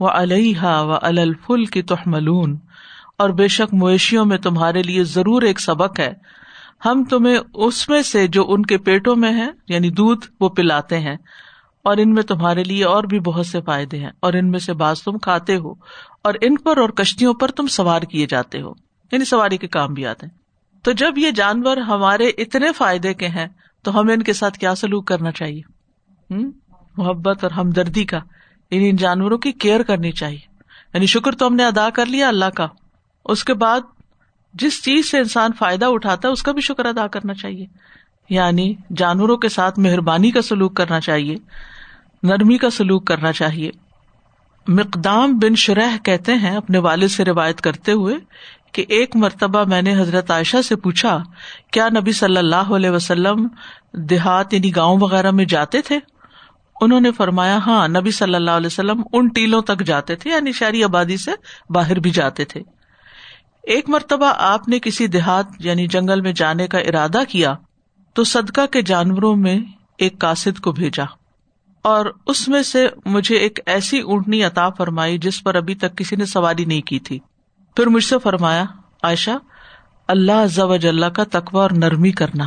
و 0.00 0.08
علیہ 0.08 0.60
و 0.62 0.94
الفل 1.02 1.64
کی 1.64 1.82
تحملون۔ 1.82 2.58
اور 3.18 3.30
بے 3.30 3.48
شک 3.48 3.74
مویشیوں 3.74 4.24
میں 4.24 4.38
تمہارے 4.38 4.82
لیے 4.82 5.04
ضرور 5.04 5.42
ایک 5.42 5.60
سبق 5.60 6.00
ہے۔ 6.00 6.41
ہم 6.86 7.04
تمہیں 7.04 7.38
اس 7.54 7.88
میں 7.88 8.02
سے 8.02 8.26
جو 8.26 8.44
ان 8.48 8.62
کے 8.62 8.78
پیٹوں 8.78 9.16
میں 9.16 9.32
ہے 9.32 9.50
یعنی 9.68 9.90
دودھ، 9.90 10.26
وہ 10.40 10.48
پلاتے 10.48 10.98
ہیں۔ 10.98 11.16
اور 11.84 11.96
ان 11.96 12.14
میں 12.14 12.22
تمہارے 12.22 12.64
لیے 12.64 12.84
اور 12.84 13.04
بھی 13.04 13.20
بہت 13.20 13.46
سے 13.46 13.60
فائدے 13.60 13.98
ہیں۔ 13.98 14.10
اور 14.20 14.32
ان 14.32 14.50
میں 14.50 14.58
سے 14.58 14.72
بعض 14.72 15.02
تم 15.02 15.18
کھاتے 15.18 15.56
ہو۔ 15.56 15.70
اور 16.24 16.34
ان 16.40 16.56
پر 16.56 16.76
اور 16.76 16.88
کشتیوں 16.88 17.34
پر 17.34 17.48
تم 17.48 17.66
سوار 17.66 18.02
کیے 18.02 18.26
جاتے 18.26 18.60
ہو۔ 18.60 18.72
یعنی 19.12 19.24
سواری 19.24 19.56
کے 19.56 19.68
کام 19.68 19.94
بھی 19.94 20.06
آتے 20.06 20.26
ہیں۔ 20.26 20.38
تو 20.84 20.92
جب 20.92 21.18
یہ 21.18 21.30
جانور 21.30 21.76
ہمارے 21.76 22.28
اتنے 22.28 22.72
فائدے 22.72 23.14
کے 23.14 23.28
ہیں، 23.28 23.46
تو 23.82 24.00
ہمیں 24.00 24.14
ان 24.14 24.22
کے 24.22 24.32
ساتھ 24.32 24.58
کیا 24.58 24.74
سلوک 24.74 25.06
کرنا 25.06 25.30
چاہیے؟ 25.30 25.62
محبت 26.96 27.44
اور 27.44 27.50
ہمدردی 27.50 28.04
کا۔ 28.04 28.18
یعنی 28.70 28.90
ان 28.90 28.96
جانوروں 28.96 29.38
کی 29.38 29.52
کیئر 29.52 29.82
کرنی 29.82 30.12
چاہیے۔ 30.12 30.40
یعنی 30.94 31.06
شکر 31.06 31.32
تو 31.32 31.46
ہم 31.46 31.54
نے 31.54 31.64
ادا 31.64 31.90
کر 31.90 32.06
لیا 32.06 32.28
اللہ 32.28 32.50
کا۔ 32.56 32.66
اس 33.24 33.44
کے 33.44 33.54
بعد 33.54 33.80
جس 34.54 34.82
چیز 34.84 35.10
سے 35.10 35.18
انسان 35.18 35.50
فائدہ 35.58 35.84
اٹھاتا 35.84 36.28
ہے، 36.28 36.32
اس 36.32 36.42
کا 36.42 36.52
بھی 36.52 36.62
شکر 36.62 36.84
ادا 36.84 37.06
کرنا 37.06 37.34
چاہیے۔ 37.34 37.66
یعنی 38.28 38.74
جانوروں 38.96 39.36
کے 39.36 39.48
ساتھ 39.48 39.78
مہربانی 39.78 40.30
کا 40.30 40.42
سلوک 40.42 40.76
کرنا 40.76 41.00
چاہیے، 41.00 41.34
نرمی 42.22 42.58
کا 42.58 42.70
سلوک 42.70 43.06
کرنا 43.06 43.32
چاہیے۔ 43.32 43.70
مقدام 44.68 45.38
بن 45.38 45.54
شرح 45.54 45.96
کہتے 46.04 46.34
ہیں، 46.34 46.56
اپنے 46.56 46.78
والد 46.78 47.08
سے 47.08 47.24
روایت 47.24 47.60
کرتے 47.60 47.92
ہوئے 47.92 48.14
کہ 48.72 48.84
ایک 48.88 49.16
مرتبہ 49.16 49.64
میں 49.64 49.82
نے 49.82 50.00
حضرت 50.00 50.30
عائشہ 50.30 50.62
سے 50.62 50.76
پوچھا، 50.76 51.18
کیا 51.70 51.88
نبی 51.88 52.12
صلی 52.12 52.36
اللہ 52.36 52.72
علیہ 52.72 52.90
وسلم 52.90 53.48
دیہات 53.92 54.54
یعنی 54.54 54.76
گاؤں 54.76 54.98
وغیرہ 55.00 55.30
میں 55.30 55.44
جاتے 55.44 55.82
تھے؟ 55.82 55.98
انہوں 56.80 57.00
نے 57.00 57.12
فرمایا 57.12 57.56
ہاں 57.56 57.88
نبی 57.88 58.10
صلی 58.10 58.34
اللہ 58.34 58.50
علیہ 58.50 58.66
وسلم 58.66 59.02
ان 59.12 59.28
ٹیلوں 59.28 59.62
تک 59.62 59.82
جاتے 59.82 60.16
تھے 60.16 60.30
یعنی 60.30 60.52
شہری 60.52 60.84
آبادی 60.84 61.16
سے 61.16 61.30
باہر 61.70 61.98
بھی 61.98 62.10
جاتے 62.10 62.44
تھے۔ 62.44 62.62
ایک 63.62 63.88
مرتبہ 63.88 64.32
آپ 64.36 64.68
نے 64.68 64.78
کسی 64.78 65.06
دیہات 65.06 65.46
یعنی 65.58 65.86
جنگل 65.86 66.20
میں 66.20 66.32
جانے 66.32 66.66
کا 66.66 66.78
ارادہ 66.78 67.20
کیا 67.28 67.54
تو 68.14 68.24
صدقہ 68.24 68.66
کے 68.66 68.82
جانوروں 68.82 69.36
میں 69.36 69.58
ایک 69.98 70.18
کاسد 70.18 70.60
کو 70.60 70.72
بھیجا 70.72 71.04
اور 71.82 72.06
اس 72.26 72.48
میں 72.48 72.62
سے 72.62 72.88
مجھے 73.04 73.36
ایک 73.36 73.60
ایسی 73.66 74.00
اونٹنی 74.00 74.42
عطا 74.42 74.68
فرمائی 74.68 75.18
جس 75.18 75.44
پر 75.44 75.54
ابھی 75.54 75.74
تک 75.74 75.96
کسی 75.96 76.16
نے 76.16 76.24
سواری 76.24 76.64
نہیں 76.64 76.80
کی 76.80 76.98
تھی۔ 76.98 77.18
پھر 77.76 77.86
مجھ 77.86 78.04
سے 78.04 78.16
فرمایا، 78.22 78.64
عائشہ، 79.02 79.30
اللہ 80.08 80.46
ضوج 80.46 80.86
اللہ 80.86 81.06
کا 81.06 81.24
تقوا 81.24 81.62
اور 81.62 81.70
نرمی 81.70 82.10
کرنا۔ 82.10 82.44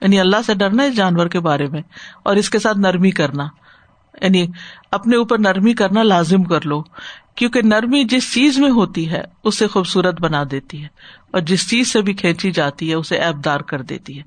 یعنی 0.00 0.20
اللہ 0.20 0.36
سے 0.46 0.54
ڈرنا 0.54 0.82
اس 0.82 0.96
جانور 0.96 1.26
کے 1.26 1.40
بارے 1.40 1.66
میں 1.66 1.82
اور 2.22 2.36
اس 2.36 2.50
کے 2.50 2.58
ساتھ 2.58 2.78
نرمی 2.78 3.10
کرنا۔ 3.10 3.48
یعنی 4.22 4.46
اپنے 4.90 5.16
اوپر 5.16 5.38
نرمی 5.38 5.74
کرنا 5.74 6.02
لازم 6.02 6.42
کر 6.42 6.66
لو، 6.66 6.82
کیونکہ 7.34 7.62
نرمی 7.62 8.04
جس 8.04 8.34
چیز 8.34 8.58
میں 8.58 8.70
ہوتی 8.70 9.10
ہے، 9.10 9.22
اسے 9.44 9.66
خوبصورت 9.66 10.20
بنا 10.20 10.44
دیتی 10.50 10.82
ہے، 10.82 10.88
اور 11.32 11.40
جس 11.40 11.70
چیز 11.70 11.92
سے 11.92 12.02
بھی 12.02 12.12
کھینچی 12.12 12.50
جاتی 12.50 12.90
ہے، 12.90 12.94
اسے 12.94 13.16
ایبدار 13.16 13.60
کر 13.60 13.82
دیتی 13.82 14.18
ہے۔ 14.18 14.22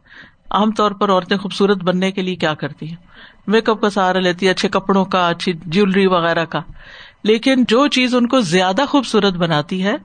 عام 0.52 0.72
طور 0.72 0.92
پر 0.92 1.10
عورتیں 1.10 1.38
خوبصورت 1.38 1.78
بننے 1.78 2.12
کے 2.12 2.22
لیے 2.22 2.36
کیا 2.36 2.54
کرتی 2.54 2.88
ہیں؟ 2.88 2.96
میک 3.48 3.70
اپ 3.70 3.82
کا 3.82 3.90
سہارا 3.90 4.20
لیتی 4.20 4.46
ہے 4.46 4.52
اچھے 4.52 4.70
کپڑوں 4.70 5.06
کا، 5.06 5.30
اچھی 5.30 5.54
جیولری 5.66 6.08
وغیرہ 6.08 6.46
کا۔ 6.46 6.60
لیکن 7.24 7.63
جو 7.68 7.88
چیز 7.88 8.16
ان 8.16 8.28
کو 8.28 8.40
زیادہ 8.40 8.82
خوبصورت 8.88 9.34
بناتی 9.34 9.84
ہے، 9.84 9.96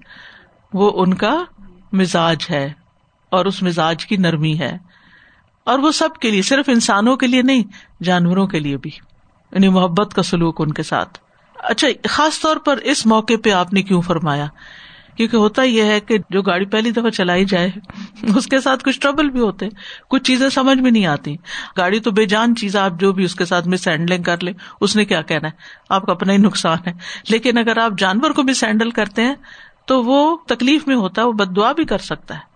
وہ 0.72 1.02
ان 1.02 1.14
کا 1.14 1.44
مزاج 1.92 2.46
ہے، 2.50 2.72
اور 3.30 3.46
اس 3.46 3.62
مزاج 3.62 4.06
کی 4.06 4.16
نرمی 4.16 4.58
ہے۔ 4.58 4.78
اور 5.64 5.78
وہ 5.78 5.92
سب 5.92 6.08
کے 6.20 6.30
لیے، 6.30 6.42
صرف 6.42 6.68
انسانوں 6.68 7.16
کے 7.16 7.26
لیے 7.26 7.42
نہیں، 7.42 7.62
جانوروں 8.02 8.46
کے 8.46 8.60
لیے 8.60 8.76
بھی۔ 8.76 8.90
یعنی 9.52 9.68
محبت 9.68 10.14
کا 10.14 10.22
سلوک 10.22 10.60
ان 10.60 10.72
کے 10.72 10.82
ساتھ۔ 10.82 11.18
اچھا 11.54 11.88
خاص 12.08 12.40
طور 12.40 12.56
پر 12.56 12.76
اس 12.76 13.06
موقع 13.06 13.32
پہ 13.44 13.50
آپ 13.50 13.72
نے 13.72 13.82
کیوں 13.82 14.02
فرمایا؟ 14.02 14.46
کیونکہ 15.16 15.36
ہوتا 15.36 15.62
یہ 15.62 15.82
ہے 15.82 16.00
کہ 16.00 16.18
جو 16.30 16.42
گاڑی 16.42 16.64
پہلی 16.64 16.90
دفعہ 16.90 17.10
چلائی 17.10 17.44
جائے، 17.44 17.70
اس 18.36 18.46
کے 18.46 18.60
ساتھ 18.60 18.84
کچھ 18.84 19.00
ٹربل 19.00 19.30
بھی 19.30 19.40
ہوتے، 19.40 19.68
کچھ 20.08 20.22
چیزیں 20.22 20.48
سمجھ 20.48 20.78
میں 20.78 20.90
نہیں 20.90 21.06
آتی۔ 21.06 21.36
گاڑی 21.76 22.00
تو 22.00 22.10
بے 22.10 22.24
جان 22.24 22.56
چیز 22.56 22.76
آپ 22.76 22.92
جو 23.00 23.12
بھی 23.12 23.24
اس 23.24 23.34
کے 23.34 23.44
ساتھ 23.44 23.68
مس 23.68 23.88
ہینڈلنگ 23.88 24.22
کر 24.22 24.42
لیں، 24.42 24.52
اس 24.80 24.96
نے 24.96 25.04
کیا 25.04 25.22
کہنا 25.22 25.48
ہے؟ 25.48 25.52
آپ 25.88 26.06
کا 26.06 26.12
اپنا 26.12 26.32
ہی 26.32 26.38
نقصان 26.38 26.78
ہے۔ 26.86 26.92
لیکن 27.28 27.58
اگر 27.58 27.78
آپ 27.78 27.92
جانور 27.98 28.30
کو 28.30 28.42
بھی 28.42 28.54
سینڈل 28.54 28.90
کرتے 28.90 29.22
ہیں، 29.22 29.34
تو 29.84 30.04
وہ 30.04 30.36
تکلیف 30.46 30.86
میں 30.86 30.96
ہوتا 30.96 31.22
ہے، 31.22 31.26
وہ 31.26 31.32
بد 31.32 31.56
دعا 31.56 31.72
بھی 31.72 31.84
کر 31.84 31.98
سکتا 31.98 32.36
ہے۔ 32.36 32.48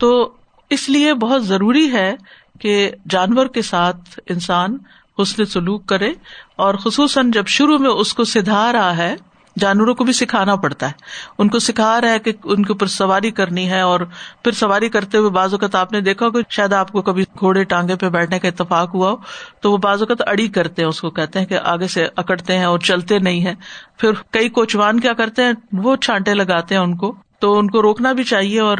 تو 0.00 0.32
اس 0.70 0.88
لیے 0.88 1.14
بہت 1.14 1.46
ضروری 1.46 1.92
ہے 1.92 2.14
کہ 2.60 2.90
جانور 3.08 3.46
کے 3.46 3.62
ساتھ 3.62 4.20
انسان 4.28 4.78
حسن 5.22 5.44
سلوک 5.44 5.86
کرے 5.86 6.12
اور 6.56 6.74
خصوصاً 6.74 7.30
جب 7.30 7.46
شروع 7.46 7.78
میں 7.78 7.90
اس 7.90 8.14
کو 8.14 8.24
سدھا 8.24 8.72
رہا 8.72 8.96
ہے، 8.96 9.16
جانوروں 9.58 9.94
کو 9.94 10.04
بھی 10.04 10.12
سکھانا 10.12 10.56
پڑتا 10.56 10.86
ہے۔ 10.86 10.92
ان 11.38 11.48
کو 11.48 11.58
سکھا 11.58 12.00
رہا 12.00 12.10
ہے 12.10 12.18
کہ 12.18 12.32
ان 12.44 12.64
کے 12.64 12.72
اوپر 12.72 12.86
سواری 12.86 13.30
کرنی 13.30 13.70
ہے 13.70 13.80
اور 13.80 14.00
پھر 14.42 14.52
سواری 14.52 14.88
کرتے 14.88 15.18
ہوئے 15.18 15.30
بعض 15.30 15.52
اوقات 15.52 15.74
آپ 15.74 15.92
نے 15.92 16.00
دیکھا 16.00 16.28
کہ 16.28 16.38
شاید 16.50 16.72
آپ 16.72 16.92
کو 16.92 17.02
کبھی 17.02 17.24
گھوڑے 17.38 17.64
ٹانگے 17.64 17.96
پہ 17.96 18.08
بیٹھنے 18.08 18.38
کا 18.38 18.48
اتفاق 18.48 18.94
ہوا 18.94 19.10
ہو، 19.10 19.16
تو 19.60 19.72
وہ 19.72 19.76
بعض 19.76 20.02
اوقات 20.02 20.28
اڑی 20.28 20.48
کرتے 20.48 20.82
ہیں، 20.82 20.88
اس 20.88 21.00
کو 21.00 21.10
کہتے 21.10 21.38
ہیں 21.38 21.46
کہ 21.46 21.58
آگے 21.64 21.86
سے 21.86 22.06
اکڑتے 22.16 22.58
ہیں 22.58 22.64
اور 22.64 22.78
چلتے 22.78 23.18
نہیں 23.18 23.44
ہے 23.44 23.54
پھر 23.98 24.10
کئی 24.30 24.48
کوچوان 24.48 25.00
کیا 25.00 25.12
کرتے 25.12 25.42
ہیں، 25.42 25.52
وہ 25.72 25.96
چھانٹے 25.96 26.34
لگاتے 26.34 26.74
ہیں 26.74 26.82
ان 26.82 26.96
کو۔ 26.96 27.14
تو 27.38 27.58
ان 27.58 27.70
کو 27.70 27.82
روکنا 27.82 28.12
بھی 28.12 28.24
چاہیے 28.24 28.60
اور 28.60 28.78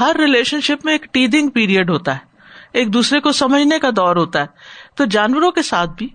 ہر 0.00 0.16
ریلیشن 0.18 0.60
شپ 0.60 0.84
میں 0.84 0.92
ایک 0.92 1.06
ٹیدنگ 1.12 1.48
پیریڈ 1.48 1.90
ہوتا 1.90 2.12
ہے۔ 2.12 2.36
ایک 2.72 2.92
دوسرے 2.92 3.20
کو 3.20 3.32
سمجھنے 3.32 3.78
کا 3.78 3.90
دور 3.96 4.16
ہوتا 4.16 4.40
ہے۔ 4.40 4.46
تو 4.96 5.04
جانوروں 5.04 5.50
کے 5.50 5.62
ساتھ 5.62 5.90
بھی، 5.98 6.08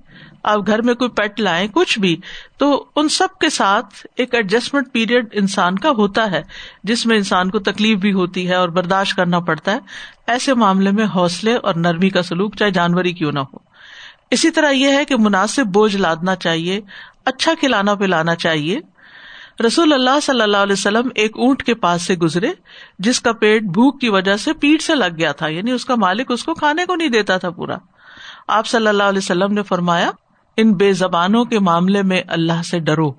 آپ 0.44 0.68
گھر 0.68 0.82
میں 0.82 0.94
کوئی 0.94 1.10
پیٹ 1.10 1.40
لائیں، 1.40 1.68
کچھ 1.68 2.00
بھی، 2.00 2.18
تو 2.58 2.86
ان 2.96 3.10
سب 3.10 3.28
کے 3.40 3.50
ساتھ 3.50 4.08
ایک 4.16 4.36
ایڈجسٹمنٹ 4.36 4.88
پیریڈ 4.92 5.26
انسان 5.32 5.80
کا 5.80 5.90
ہوتا 5.90 6.32
ہے، 6.32 6.42
جس 6.84 7.06
میں 7.06 7.18
انسان 7.18 7.50
کو 7.50 7.60
تکلیف 7.60 7.98
بھی 7.98 8.14
ہوتی 8.14 8.50
ہے 8.50 8.56
اور 8.56 8.70
برداشت 8.70 9.16
کرنا 9.16 9.40
پڑتا 9.40 9.72
ہے۔ 9.72 9.80
ایسے 10.28 10.54
معاملے 10.54 10.92
میں 10.92 11.06
حوصلے 11.16 11.56
اور 11.56 11.74
نرمی 11.76 12.10
کا 12.10 12.22
سلوک 12.22 12.56
چاہے 12.56 12.72
جانور 12.72 13.06
ہی 13.06 13.14
کیوں 13.14 13.32
نہ 13.32 13.40
ہو۔ 13.40 13.58
اسی 14.32 14.52
طرح 14.52 14.72
یہ 14.72 14.90
ہے 14.90 15.06
کہ 15.06 15.16
مناسب 15.16 15.66
بوجھ 15.66 15.96
لادنا 15.96 16.36
چاہیے 16.36 16.82
اچھا 17.26 17.54
کھلانا 17.60 17.96
پلانا 17.96 18.36
چاہیے۔ 18.36 18.80
رسول 19.68 19.94
اللہ 19.94 20.20
صلی 20.24 20.42
اللہ 20.42 20.58
علیہ 20.58 20.74
وسلم 20.74 21.10
ایک 21.16 21.38
اونٹ 21.38 21.64
کے 21.64 21.74
پاس 21.74 22.02
سے 22.02 22.16
گزرے، 22.16 22.52
جس 23.00 23.22
کا 23.22 23.32
پیٹ 23.32 23.62
بھوک 23.62 24.02
کی 24.02 24.10
وجہ 24.10 24.38
سے 24.38 24.54
پیٹ 24.54 24.82
سے 24.82 24.96
لگ 24.96 25.18
گیا 25.18 25.32
تھا 25.32 25.48
یعنی 25.48 25.72
اس 25.72 25.86
کا 25.86 25.96
مالک 25.96 26.32
اس 26.32 26.44
کو 26.44 26.54
کھانے 26.54 26.86
کو 26.86 26.96
نہیں 26.96 27.10
دیتا 27.10 27.38
تھا 27.38 27.50
پورا۔ 27.50 27.78
آپ 28.48 28.68
صلی 28.68 28.88
اللہ 28.88 29.04
علیہ 29.04 29.18
وسلم 29.18 29.54
نے 29.54 29.64
فرمایا، 29.64 30.12
ان 30.58 30.74
بے 30.74 30.94
زبانوں 30.94 31.46
کے 31.46 31.60
معاملے 31.60 32.04
میں 32.04 32.22
اللہ 32.28 32.62
سے 32.62 32.80
ڈرو۔ 32.80 33.12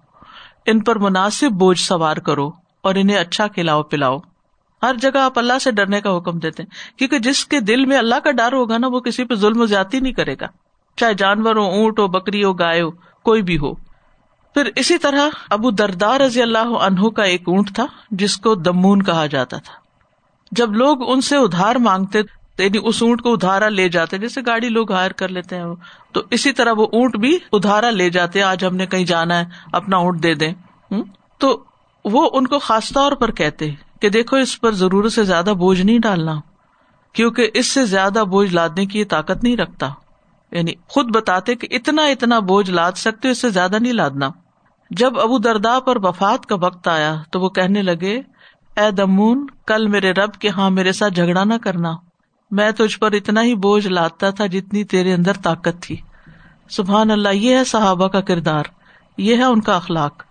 ان 0.67 0.81
پر 0.81 0.99
مناسب 0.99 1.51
بوجھ 1.51 1.81
سوار 1.81 2.17
کرو 2.17 2.51
اور 2.81 2.95
انہیں 2.95 3.17
اچھا 3.17 3.47
کھلاؤ 3.47 3.83
پلاؤ۔ 3.83 4.19
ہر 4.83 4.95
جگہ 4.95 5.19
آپ 5.19 5.39
اللہ 5.39 5.59
سے 5.59 5.71
ڈرنے 5.71 6.01
کا 6.01 6.17
حکم 6.17 6.39
دیتے 6.39 6.63
ہیں، 6.63 6.99
کیونکہ 6.99 7.19
جس 7.19 7.45
کے 7.47 7.61
دل 7.61 7.87
میں 7.87 7.99
اللہ 7.99 8.15
کا 8.25 8.31
ڈر 8.31 8.53
ہوگا 8.53 8.79
نا، 8.79 8.87
وہ 8.87 9.01
کسی 9.01 9.25
پہ 9.25 9.35
ظلم 9.35 9.61
و 9.61 9.67
زیادتی 9.67 10.01
نہیں 10.01 10.13
کرے 10.13 10.35
گا۔ 10.41 10.47
چاہے 10.97 11.15
جانور 11.15 11.57
ہو 11.57 11.63
اونٹ 11.63 11.99
ہو 11.99 12.07
بکری 12.07 12.45
ہو 12.45 12.53
گائے 12.53 12.83
ہو 12.83 12.91
کوئی 13.23 13.43
بھی 13.43 13.59
ہو۔ 13.59 13.75
پھر 14.55 14.71
اسی 14.77 14.99
طرح 14.99 15.29
ابو 15.51 15.71
دردار 15.71 16.21
رضی 16.21 16.43
اللہ 16.43 16.77
عنہ 16.81 17.09
کا 17.09 17.23
ایک 17.23 17.43
اونٹ 17.47 17.75
تھا، 17.75 17.87
جس 18.11 18.37
کو 18.37 18.55
دمون 18.55 19.03
کہا 19.03 19.27
جاتا 19.27 19.57
تھا۔ 19.57 19.75
جب 20.51 20.73
لوگ 20.73 21.11
ان 21.13 21.21
سے 21.21 21.37
ادھار 21.37 21.77
مانگتے 21.77 22.23
یعنی 22.59 22.79
اس 22.83 23.03
اونٹ 23.03 23.23
کو 23.23 23.33
ادھارا 23.33 23.69
لے 23.69 23.89
جاتے 23.89 24.19
جیسے 24.19 24.41
گاڑی 24.47 24.69
لوگ 24.69 24.93
ہائر 24.93 25.11
کر 25.11 25.29
لیتے 25.29 25.57
ہیں۔ 25.57 25.65
تو 26.13 26.21
اسی 26.31 26.53
طرح 26.53 26.73
وہ 26.77 26.87
اونٹ 26.93 27.17
بھی 27.17 27.39
ادھارا 27.53 27.91
لے 27.91 28.11
جاتے 28.11 28.43
آج 28.43 28.65
ہم 28.65 28.77
نے 28.77 28.87
کہیں 28.87 29.05
جانا 29.05 29.39
ہے، 29.39 29.45
اپنا 29.73 29.97
اونٹ 29.97 30.23
دے 30.23 30.35
دیں۔ 30.35 30.55
تو 31.39 31.65
وہ 32.05 32.31
ان 32.33 32.47
کو 32.47 32.59
خاص 32.59 32.93
طور 32.93 33.13
پر 33.13 33.31
کہتے 33.31 33.71
کہ 34.01 34.09
دیکھو، 34.09 34.37
اس 34.37 34.61
پر 34.61 34.73
ضرورت 34.73 35.13
سے 35.13 35.25
زیادہ 35.25 35.55
بوجھ 35.59 35.83
نہیں 35.83 35.99
ڈالنا، 35.99 36.41
کیونکہ 37.13 37.51
اس 37.55 37.67
سے 37.67 37.87
زیادہ 37.87 38.25
بوجھ 38.31 38.55
لادنے 38.55 38.87
کی 38.87 39.01
یہ 39.01 39.05
طاقت 39.09 39.45
نہیں 39.45 39.57
رکھتا۔ 39.57 39.89
یعنی 40.53 40.73
خود 40.89 41.17
بتاتے 41.17 41.55
کہ 41.55 41.69
اتنا 41.71 42.05
اتنا 42.05 42.39
بوجھ 42.39 42.71
لاد 42.71 42.93
سکتے 42.93 43.31
اس 43.31 43.41
سے 43.41 43.51
زیادہ 43.51 43.77
نہیں 43.81 43.93
لادنا۔ 43.93 44.31
جب 44.91 45.21
ابو 45.21 45.39
دردا 45.39 45.81
پر 45.81 45.97
وفات 45.97 46.47
کا 46.47 46.55
وقت 46.55 46.89
آیا 46.89 47.15
تو 47.31 47.41
وہ 47.41 47.49
کہنے 47.49 47.83
لگے، 47.83 48.21
اے 48.77 48.91
دمون، 48.91 49.47
کل 49.67 49.89
میرے 49.89 50.13
رب 50.13 50.33
کے 50.33 50.49
ہاں 50.49 50.71
میرے 50.71 50.93
ساتھ 50.93 51.15
جھگڑا 51.15 51.45
نہ 51.45 51.55
کرنا۔ 51.63 51.93
میں 52.53 52.71
تجھ 52.71 52.99
پر 52.99 53.13
اتنا 53.13 53.43
ہی 53.43 53.55
بوجھ 53.55 53.87
لاتا 53.87 54.31
تھا 54.31 54.47
جتنی 54.47 54.85
تیرے 54.85 55.15
اندر 55.15 55.33
طاقت 55.33 55.83
تھی۔ 55.83 55.97
سبحان 56.71 57.11
اللہ، 57.11 57.29
یہ 57.29 57.57
ہے 57.57 57.65
صحابہ 57.65 58.09
کا 58.09 58.21
کردار، 58.21 58.65
یہ 59.19 59.37
ہے 59.37 59.45
ان 59.45 59.61
کا 59.61 59.77
اخلاق۔ 59.77 60.23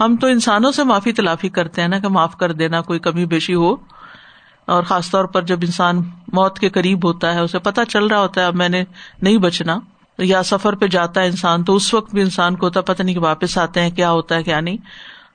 ہم 0.00 0.16
تو 0.16 0.26
انسانوں 0.26 0.72
سے 0.72 0.84
معافی 0.84 1.12
تلافی 1.12 1.48
کرتے 1.48 1.80
ہیں 1.80 1.88
نا 1.88 1.98
کہ 1.98 2.08
معاف 2.08 2.36
کر 2.36 2.52
دینا، 2.52 2.80
کوئی 2.80 2.98
کمی 2.98 3.26
بیشی 3.26 3.54
ہو۔ 3.54 3.76
اور 4.66 4.82
خاص 4.82 5.10
طور 5.10 5.24
پر 5.24 5.42
جب 5.42 5.58
انسان 5.62 6.02
موت 6.32 6.58
کے 6.58 6.68
قریب 6.68 7.06
ہوتا 7.06 7.34
ہے، 7.34 7.40
اسے 7.40 7.58
پتا 7.58 7.84
چل 7.84 8.06
رہا 8.06 8.20
ہوتا 8.20 8.40
ہے، 8.40 8.46
اب 8.46 8.54
میں 8.54 8.68
نے 8.68 8.84
نہیں 9.22 9.38
بچنا۔ 9.38 9.78
یا 10.18 10.42
سفر 10.42 10.74
پہ 10.74 10.86
جاتا 10.86 11.20
ہے 11.20 11.26
انسان، 11.26 11.64
تو 11.64 11.76
اس 11.76 11.94
وقت 11.94 12.14
بھی 12.14 12.22
انسان 12.22 12.56
کو 12.56 12.66
ہوتا 12.66 12.80
پتہ 12.80 13.02
نہیں 13.02 13.14
کہ 13.14 13.20
واپس 13.20 13.58
آتے 13.58 13.80
ہیں، 13.80 13.90
کیا 13.90 14.10
ہوتا 14.10 14.34
ہے، 14.34 14.42
کیا 14.42 14.60
نہیں۔ 14.60 14.76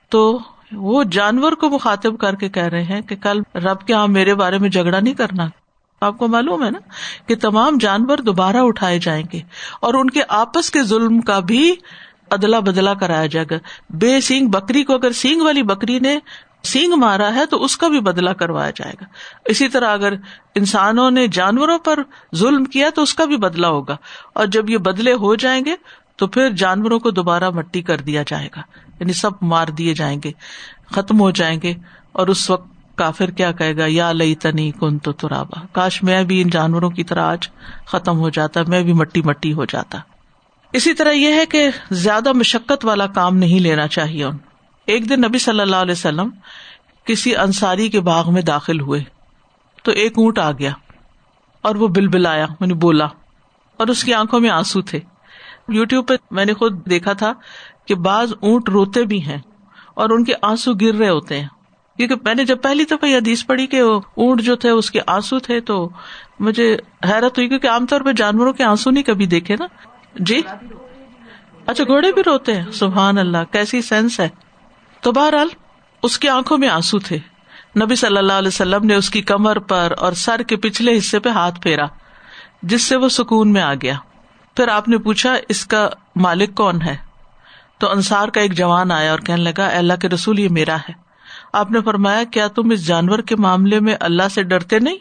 تو 0.09 0.39
وہ 0.71 1.03
جانور 1.03 1.51
کو 1.51 1.69
مخاطب 1.69 2.17
کر 2.17 2.35
کے 2.35 2.49
کہہ 2.49 2.63
رہے 2.63 2.83
ہیں 2.83 3.01
کہ 3.01 3.15
کل 3.15 3.41
رب 3.55 3.79
کے 3.79 3.93
ہاں 3.93 4.07
میرے 4.07 4.35
بارے 4.35 4.57
میں 4.57 4.69
جھگڑا 4.69 4.99
نہیں 4.99 5.13
کرنا۔ 5.13 5.47
آپ 6.03 6.17
کو 6.17 6.27
معلوم 6.27 6.65
ہے 6.65 6.71
نا 6.71 6.79
کہ 7.27 7.35
تمام 7.35 7.77
جانور 7.77 8.17
دوبارہ 8.17 8.57
اٹھائے 8.57 8.99
جائیں 8.99 9.23
گے 9.33 9.39
اور 9.81 9.93
ان 9.93 10.09
کے 10.09 10.21
آپس 10.29 10.71
کے 10.71 10.83
ظلم 10.83 11.21
کا 11.21 11.39
بھی 11.39 11.75
ادلا 12.31 12.59
بدلا 12.59 12.93
کرایا 12.93 13.25
جائے 13.25 13.45
گا۔ 13.51 13.57
بے 13.89 14.21
سینگ 14.21 14.47
بکری 14.47 14.83
کو 14.83 14.93
اگر 14.93 15.11
سینگ 15.11 15.41
والی 15.41 15.63
بکری 15.63 15.99
نے 15.99 16.19
سینگ 16.63 16.93
مارا 16.93 17.35
ہے 17.35 17.45
تو 17.45 17.63
اس 17.63 17.77
کا 17.77 17.87
بھی 17.87 17.99
بدلا 17.99 18.33
کروایا 18.33 18.71
جائے 18.75 18.93
گا۔ 19.01 19.05
اسی 19.45 19.67
طرح 19.67 19.93
اگر 19.93 20.13
انسانوں 20.55 21.11
نے 21.11 21.27
جانوروں 21.27 21.79
پر 21.79 21.99
ظلم 22.35 22.65
کیا 22.65 22.89
تو 22.95 23.01
اس 23.01 23.13
کا 23.13 23.25
بھی 23.25 23.37
بدلا 23.37 23.67
ہوگا۔ 23.67 23.97
اور 24.33 24.45
جب 24.45 24.69
یہ 24.69 24.77
بدلے 24.77 25.13
ہو 25.13 25.35
جائیں 25.35 25.65
گے 25.65 25.75
تو 26.15 26.27
پھر 26.27 26.49
جانوروں 26.49 26.99
کو 26.99 27.11
دوبارہ 27.11 27.49
مٹی 27.49 27.81
کر 27.81 27.97
دیا 27.97 28.23
جائے 28.27 28.49
گا۔ 28.55 28.61
یعنی 28.99 29.13
سب 29.13 29.31
مار 29.41 29.67
دیے 29.67 29.93
جائیں 29.93 30.21
گے، 30.23 30.31
ختم 30.91 31.19
ہو 31.19 31.31
جائیں 31.31 31.59
گے 31.63 31.73
اور 32.11 32.27
اس 32.27 32.49
وقت 32.49 32.72
کافر 32.95 33.31
کیا 33.31 33.51
کہے 33.51 33.77
گا، 33.77 33.83
یا 33.87 34.11
لئی 34.11 34.35
تنی 34.35 34.71
کن 34.71 34.97
تو 34.99 35.11
ترابا۔ 35.11 35.65
کاش 35.71 36.03
میں 36.03 36.23
بھی 36.23 36.41
ان 36.41 36.49
جانوروں 36.49 36.89
کی 36.89 37.03
طرح 37.03 37.21
آج 37.21 37.49
ختم 37.85 38.19
ہو 38.19 38.29
جاتا، 38.29 38.61
میں 38.67 38.83
بھی 38.83 38.93
مٹی 38.93 39.21
مٹی 39.21 39.53
ہو 39.53 39.65
جاتا۔ 39.65 39.99
اسی 40.73 40.93
طرح 40.93 41.11
یہ 41.11 41.33
ہے 41.33 41.45
کہ 41.45 41.69
زیادہ 41.91 42.33
مشقت 42.33 42.85
والا 42.85 43.07
کام 43.07 43.35
نہیں 43.37 43.59
لینا 43.59 43.87
چاہیے 43.87 44.23
ان۔ 44.23 44.37
ایک 44.85 45.09
دن 45.09 45.21
نبی 45.21 45.37
صلی 45.37 45.59
اللہ 45.59 45.75
علیہ 45.75 45.91
وسلم 45.91 46.29
کسی 47.05 47.35
انصاری 47.35 47.89
کے 47.89 48.01
باغ 48.01 48.33
میں 48.33 48.41
داخل 48.41 48.79
ہوئے۔ 48.79 49.03
تو 49.83 49.91
ایک 49.91 50.13
اونٹ 50.17 50.39
آ 50.39 50.51
گیا 50.51 50.71
اور 51.61 51.75
وہ 51.75 51.87
بل 51.87 52.07
بل 52.07 52.25
آیا 52.25 52.45
میں 52.59 52.67
نے 52.67 52.73
بولا۔ 52.73 53.05
اور 53.77 53.87
اس 53.87 54.03
کی 54.03 54.13
آنکھوں 54.13 54.39
میں 54.39 54.49
آنسو 54.49 54.81
تھے۔ 54.81 54.99
یو 55.67 55.85
ٹیوب 55.85 56.07
پہ 56.07 56.13
میں 56.31 56.45
نے 56.45 56.53
خود 56.53 56.89
دیکھا 56.89 57.13
تھا 57.13 57.33
کہ 57.87 57.95
بعض 57.95 58.33
اونٹ 58.41 58.69
روتے 58.69 59.03
بھی 59.03 59.25
ہیں 59.25 59.37
اور 59.95 60.09
ان 60.09 60.23
کے 60.23 60.33
آنسو 60.41 60.73
گر 60.73 60.95
رہے 60.95 61.09
ہوتے 61.09 61.39
ہیں۔ 61.39 61.47
کیونکہ 61.97 62.15
میں 62.23 62.35
نے 62.35 62.45
جب 62.45 62.61
پہلی 62.61 62.85
دفعہ 62.85 63.05
یہ 63.05 63.17
حدیث 63.17 63.45
پڑھی 63.45 63.67
کہ 63.67 63.83
وہ 63.83 64.01
اونٹ 64.15 64.41
جو 64.41 64.55
تھے، 64.55 64.69
اس 64.69 64.91
کے 64.91 64.99
آنسو 65.07 65.39
تھے، 65.39 65.61
تو 65.61 65.89
مجھے 66.39 66.77
حیرت 67.03 67.37
ہوئی 67.37 67.47
کیونکہ 67.47 67.67
عام 67.67 67.85
طور 67.85 68.01
پہ 68.01 68.11
جانوروں 68.11 68.53
کے 68.53 68.63
آنسو 68.63 68.89
نہیں 68.89 69.03
کبھی 69.03 69.25
دیکھے 69.25 69.55
نا۔ 69.59 69.65
جی؟ 70.15 70.41
اچھا 71.65 71.83
گھوڑے 71.83 72.11
بھی 72.11 72.21
روتے 72.25 72.61
ہیں۔ 72.61 72.71
سبحان 72.71 73.17
اللہ، 73.17 73.37
کیسی 73.51 73.81
سینس 73.81 74.19
ہے۔ 74.19 74.29
تو 75.01 75.11
بہرحال، 75.11 75.47
اس 76.03 76.19
کی 76.19 76.29
آنکھوں 76.29 76.57
میں 76.57 76.69
آنسو 76.69 76.99
تھے۔ 76.99 77.17
نبی 77.85 77.95
صلی 77.95 78.17
اللہ 78.17 78.33
علیہ 78.33 78.47
وسلم 78.47 78.85
نے 78.85 78.95
اس 78.95 79.09
کی 79.09 79.21
کمر 79.21 79.59
پر 79.59 79.93
اور 79.97 80.13
سر 80.13 80.41
کے 80.41 80.55
پچھلے 80.55 80.97
حصے 80.97 81.19
پہ 81.19 81.29
ہاتھ 81.29 81.61
پھیرا، 81.61 81.85
جس 82.63 82.83
سے 82.83 82.95
وہ 82.95 83.09
سکون 83.09 83.53
میں 83.53 83.61
آ 83.61 83.73
گیا۔ 83.73 83.93
پھر 84.55 84.67
آپ 84.67 84.89
نے 84.89 84.97
پوچھا، 84.97 85.35
اس 85.49 85.65
کا 85.65 85.89
مالک 86.15 86.55
کون 86.55 86.81
ہے؟ 86.81 86.95
تو 87.77 87.91
انصار 87.91 88.27
کا 88.27 88.41
ایک 88.41 88.53
جوان 88.53 88.91
آیا 88.91 89.11
اور 89.11 89.19
کہنے 89.19 89.41
لگا 89.41 89.67
اللہ 89.67 89.93
کے 90.01 90.09
رسول، 90.09 90.39
یہ 90.39 90.49
میرا 90.49 90.75
ہے۔ 90.75 91.02
آپ 91.53 91.71
نے 91.71 91.81
فرمایا، 91.81 92.23
کیا 92.23 92.47
تم 92.47 92.69
اس 92.69 92.87
جانور 92.87 93.19
کے 93.19 93.35
معاملے 93.35 93.79
میں 93.79 93.95
اللہ 93.99 94.27
سے 94.31 94.43
ڈرتے 94.43 94.79
نہیں 94.79 94.97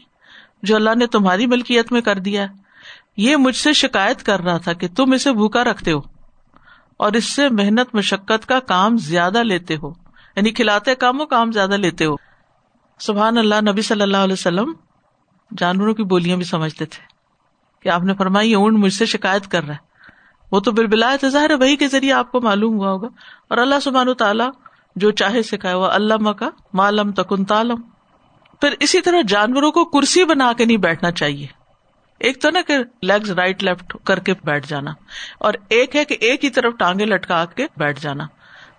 جو 0.62 0.76
اللہ 0.76 0.90
نے 0.96 1.06
تمہاری 1.06 1.46
ملکیت 1.46 1.92
میں 1.92 2.00
کر 2.00 2.18
دیا؟ 2.18 2.46
یہ 3.16 3.36
مجھ 3.36 3.56
سے 3.56 3.72
شکایت 3.72 4.22
کر 4.22 4.40
رہا 4.40 4.58
تھا 4.58 4.72
کہ 4.72 4.88
تم 4.96 5.12
اسے 5.12 5.32
بھوکا 5.32 5.64
رکھتے 5.64 5.92
ہو 5.92 6.00
اور 6.96 7.12
اس 7.12 7.24
سے 7.24 7.48
محنت، 7.48 7.94
مشقت 7.94 8.46
کا 8.46 8.60
کام 8.60 8.96
زیادہ 8.96 9.38
لیتے 9.38 9.76
ہو 9.82 9.88
یعنی 10.36 10.50
کھلاتے 10.50 10.94
کاموں 10.94 11.26
کام 11.26 11.52
زیادہ 11.52 11.74
لیتے 11.74 12.04
ہو۔ 12.04 12.16
سبحان 12.98 13.38
اللہ، 13.38 13.54
نبی 13.70 13.82
صلی 13.82 14.02
اللہ 14.02 14.16
علیہ 14.16 14.32
وسلم 14.32 14.72
جانوروں 15.58 15.94
کی 15.94 16.02
بولیاں 16.02 16.36
بھی 16.36 16.44
سمجھتے 16.44 16.84
تھے 16.86 17.02
کہ 17.82 17.88
آپ 17.88 18.02
نے 18.02 18.14
فرمائی 18.14 18.50
یہ 18.50 18.56
اونٹ 18.56 18.78
مجھ 18.78 18.92
سے 18.92 19.06
شکایت 19.06 19.48
کر 19.48 19.64
رہا 19.64 19.74
ہے۔ 19.74 19.92
وہ 20.52 20.60
تو 20.60 20.72
بل 20.72 20.86
بلا 20.86 21.16
ظاہر 21.26 21.50
وہی 21.60 21.76
کے 21.76 21.88
ذریعے 21.88 22.12
آپ 22.12 22.32
کو 22.32 22.40
معلوم 22.40 22.74
ہوا 22.74 22.90
ہوگا۔ 22.90 23.08
اور 23.48 23.58
اللہ 23.58 23.80
سبحان 23.82 24.08
و 24.08 24.14
تعالیٰ 24.14 24.50
جو 24.96 25.10
چاہے 25.10 25.42
سکھائے، 25.42 25.74
وہ 25.74 25.86
اللہ 25.86 26.32
کا 26.32 26.50
معلوم 26.72 27.12
تکن 27.12 27.44
تالم 27.44 27.76
پھر 28.60 28.74
اسی 28.80 29.00
طرح 29.00 29.16
جانوروں 29.28 29.72
کو 29.72 29.84
کرسی 29.84 30.24
بنا 30.24 30.52
کے 30.52 30.64
نہیں 30.64 30.76
بیٹھنا 30.76 31.10
چاہیے۔ 31.10 31.46
ایک 32.20 32.42
تو 32.42 32.50
نا 32.50 32.60
کہ 32.66 32.76
لیگز 33.02 33.30
رائٹ 33.30 33.64
لیفٹ 33.64 33.96
کر 34.04 34.18
کے 34.18 34.34
بیٹھ 34.44 34.68
جانا۔ 34.68 34.90
اور 35.38 35.54
ایک 35.68 35.96
ہے 35.96 36.04
کہ 36.04 36.16
ایک 36.20 36.44
ہی 36.44 36.50
طرف 36.50 36.72
ٹانگے 36.78 37.04
لٹکا 37.04 37.44
کے 37.44 37.66
بیٹھ 37.76 38.00
جانا۔ 38.00 38.26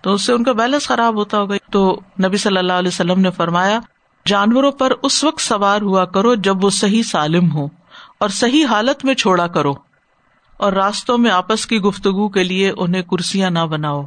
تو 0.01 0.13
اس 0.13 0.25
سے 0.25 0.33
ان 0.33 0.43
کا 0.43 0.51
بیلنس 0.51 0.87
خراب 0.87 1.15
ہوتا 1.15 1.39
ہوگا۔ 1.39 1.55
تو 1.71 1.99
نبی 2.25 2.37
صلی 2.37 2.57
اللہ 2.57 2.73
علیہ 2.73 2.87
وسلم 2.87 3.19
نے 3.19 3.31
فرمایا، 3.31 3.79
جانوروں 4.25 4.71
پر 4.71 4.93
اس 5.03 5.23
وقت 5.23 5.41
سوار 5.41 5.81
ہوا 5.81 6.05
کرو 6.05 6.35
جب 6.35 6.63
وہ 6.63 6.69
صحیح 6.69 7.03
سالم 7.03 7.51
ہو 7.51 7.67
اور 8.17 8.29
صحیح 8.29 8.65
حالت 8.65 9.05
میں 9.05 9.13
چھوڑا 9.13 9.47
کرو۔ 9.47 9.73
اور 10.57 10.73
راستوں 10.73 11.17
میں 11.17 11.31
آپس 11.31 11.65
کی 11.65 11.79
گفتگو 11.79 12.29
کے 12.29 12.43
لیے 12.43 12.71
انہیں 12.77 13.01
کرسیاں 13.01 13.49
نہ 13.49 13.59
بناؤ۔ 13.59 14.03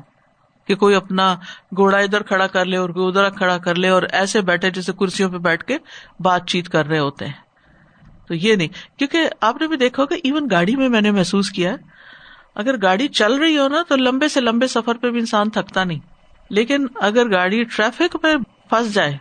کہ 0.67 0.75
کوئی 0.75 0.95
اپنا 0.95 1.35
گھوڑا 1.77 1.99
ادھر 1.99 2.23
کھڑا 2.23 2.47
کر 2.47 2.65
لے 2.65 2.77
اور 2.77 2.91
کوئی 2.91 3.07
ادھر 3.07 3.31
کھڑا 3.31 3.59
کر 3.59 3.75
لے 3.75 3.89
اور 3.89 4.03
ایسے 4.13 4.41
بیٹھے 4.41 4.71
جیسے 4.71 4.93
کرسیوں 5.01 5.31
پہ 5.31 5.39
بیٹھ 5.39 5.65
کے 5.65 5.79
بات 6.21 6.47
چیت 6.47 6.69
کر 6.69 6.87
رہے 6.87 6.99
ہوتے 6.99 7.27
ہیں۔ 7.27 7.33
تو 8.29 8.35
یہ 8.35 8.55
نہیں، 8.55 8.99
کیونکہ 8.99 9.29
آپ 9.41 9.61
نے 9.61 9.69
بھی 9.69 9.77
دیکھا 9.77 10.03
ہوگا 10.03 10.17
ایون 10.25 10.49
گاڑی 10.51 10.77
میں 10.77 10.89
میں 10.89 11.01
نے 11.01 11.11
محسوس 11.11 11.51
کیا 11.51 11.71
ہے، 11.71 11.77
اگر 12.55 12.75
گاڑی 12.83 13.09
چل 13.09 13.35
رہی 13.35 13.59
ہو 13.59 13.69
نا، 13.69 13.83
تو 13.89 13.97
لمبے 13.97 14.29
سے 14.29 14.41
لمبے 14.41 14.67
سفر 14.67 14.95
پہ 14.95 15.11
بھی 15.11 15.21
انسان 15.21 15.51
تھکتا 15.51 15.85
نہیں۔ 15.85 15.99
لیکن 16.51 16.87
اگر 16.95 17.31
گاڑی 17.31 17.65
ٹریفک 17.65 18.17
میں 18.23 18.37
پھنس 18.69 18.95
جائے 18.95 19.17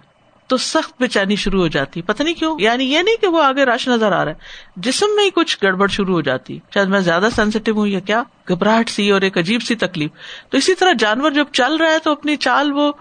تو 0.47 0.57
سخت 0.57 0.93
بے 0.99 1.07
چینی 1.07 1.35
شروع 1.35 1.61
ہو 1.61 1.67
جاتی۔ 1.67 2.01
پتہ 2.01 2.23
نہیں 2.23 2.33
کیوں؟ 2.33 2.57
یعنی 2.59 2.83
یہ 2.83 3.01
نہیں 3.01 3.21
کہ 3.21 3.27
وہ 3.27 3.43
آگے 3.43 3.65
رش 3.65 3.87
نظر 3.87 4.11
آ 4.11 4.25
رہا 4.25 4.31
ہے۔ 4.31 4.37
جسم 4.75 5.05
میں 5.15 5.25
ہی 5.25 5.29
کچھ 5.29 5.57
گڑبڑ 5.63 5.87
شروع 5.87 6.13
ہو 6.13 6.21
جاتی۔ 6.21 6.59
شاید 6.73 6.87
میں 6.87 6.99
زیادہ 6.99 7.27
سینسیٹیو 7.35 7.75
ہوں 7.77 7.87
یا 7.87 7.99
کیا؟ 7.99 8.23
گھبراہٹ 8.49 8.89
سی 8.89 9.11
اور 9.11 9.21
ایک 9.21 9.37
عجیب 9.37 9.61
سی 9.61 9.75
تکلیف۔ 9.75 10.11
تو 10.49 10.57
اسی 10.57 10.75
طرح 10.75 10.91
جانور 10.99 11.31
جب 11.31 11.45
چل 11.53 11.75
رہا 11.75 11.91
ہے 11.91 11.99
تو 11.99 12.11
اپنی 12.11 12.35
چال 12.35 12.71
وہ 12.71 12.91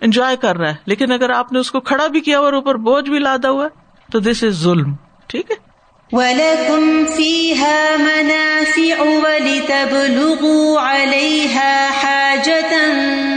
انجوائے 0.00 0.36
کر 0.36 0.56
رہا 0.56 0.68
ہے۔ 0.68 0.74
لیکن 0.86 1.12
اگر 1.12 1.30
آپ 1.30 1.52
نے 1.52 1.58
اس 1.58 1.70
کو 1.70 1.80
کھڑا 1.80 2.06
بھی 2.06 2.20
کیا 2.20 2.38
اور 2.38 2.52
اوپر 2.52 2.74
بوجھ 2.74 3.10
بھی 3.10 3.18
لادا 3.18 3.50
ہوا 3.50 3.64
ہے 3.64 3.68
تو 4.12 4.18
دس 4.18 4.44
از 4.44 4.54
ظلم۔ 4.54 4.94
ٹھیک 5.26 5.50
ہے؟ 5.50 5.68
وَلَكُمْ 6.12 7.14
فِيهَا 7.16 7.96
مَنَافِعُ 7.98 9.06
وَلِتَبْلُغُوا 9.06 10.94
عَلَيْهَا 10.94 11.88
حَاجَةً 12.02 13.27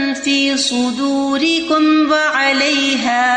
صُدُورِكُمْ 0.56 1.84
وَعَلَيْهَا 2.10 3.28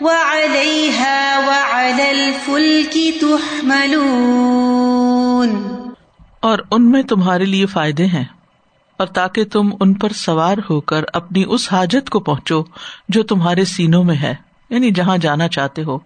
وَعَلَيْهَا 0.00 1.38
وَعَلَى 1.46 2.08
الْفُلْكِ 2.08 3.20
تُحْمَلُونَ 3.20 3.90
اور 6.40 6.58
ان 6.70 6.90
میں 6.90 7.02
تمہارے 7.02 7.44
لیے 7.44 7.66
فائدے 7.66 8.06
ہیں، 8.06 8.24
اور 8.98 9.06
تاکہ 9.06 9.44
تم 9.44 9.70
ان 9.80 9.94
پر 9.94 10.12
سوار 10.12 10.58
ہو 10.70 10.80
کر 10.80 11.02
اپنی 11.12 11.44
اس 11.48 11.72
حاجت 11.72 12.10
کو 12.10 12.20
پہنچو 12.20 12.60
جو 13.08 13.22
تمہارے 13.22 13.64
سینوں 13.64 14.04
میں 14.04 14.16
ہے 14.16 14.34
یعنی 14.70 14.90
جہاں 14.90 15.18
جانا 15.18 15.48
چاہتے 15.48 15.82
ہو، 15.82 15.98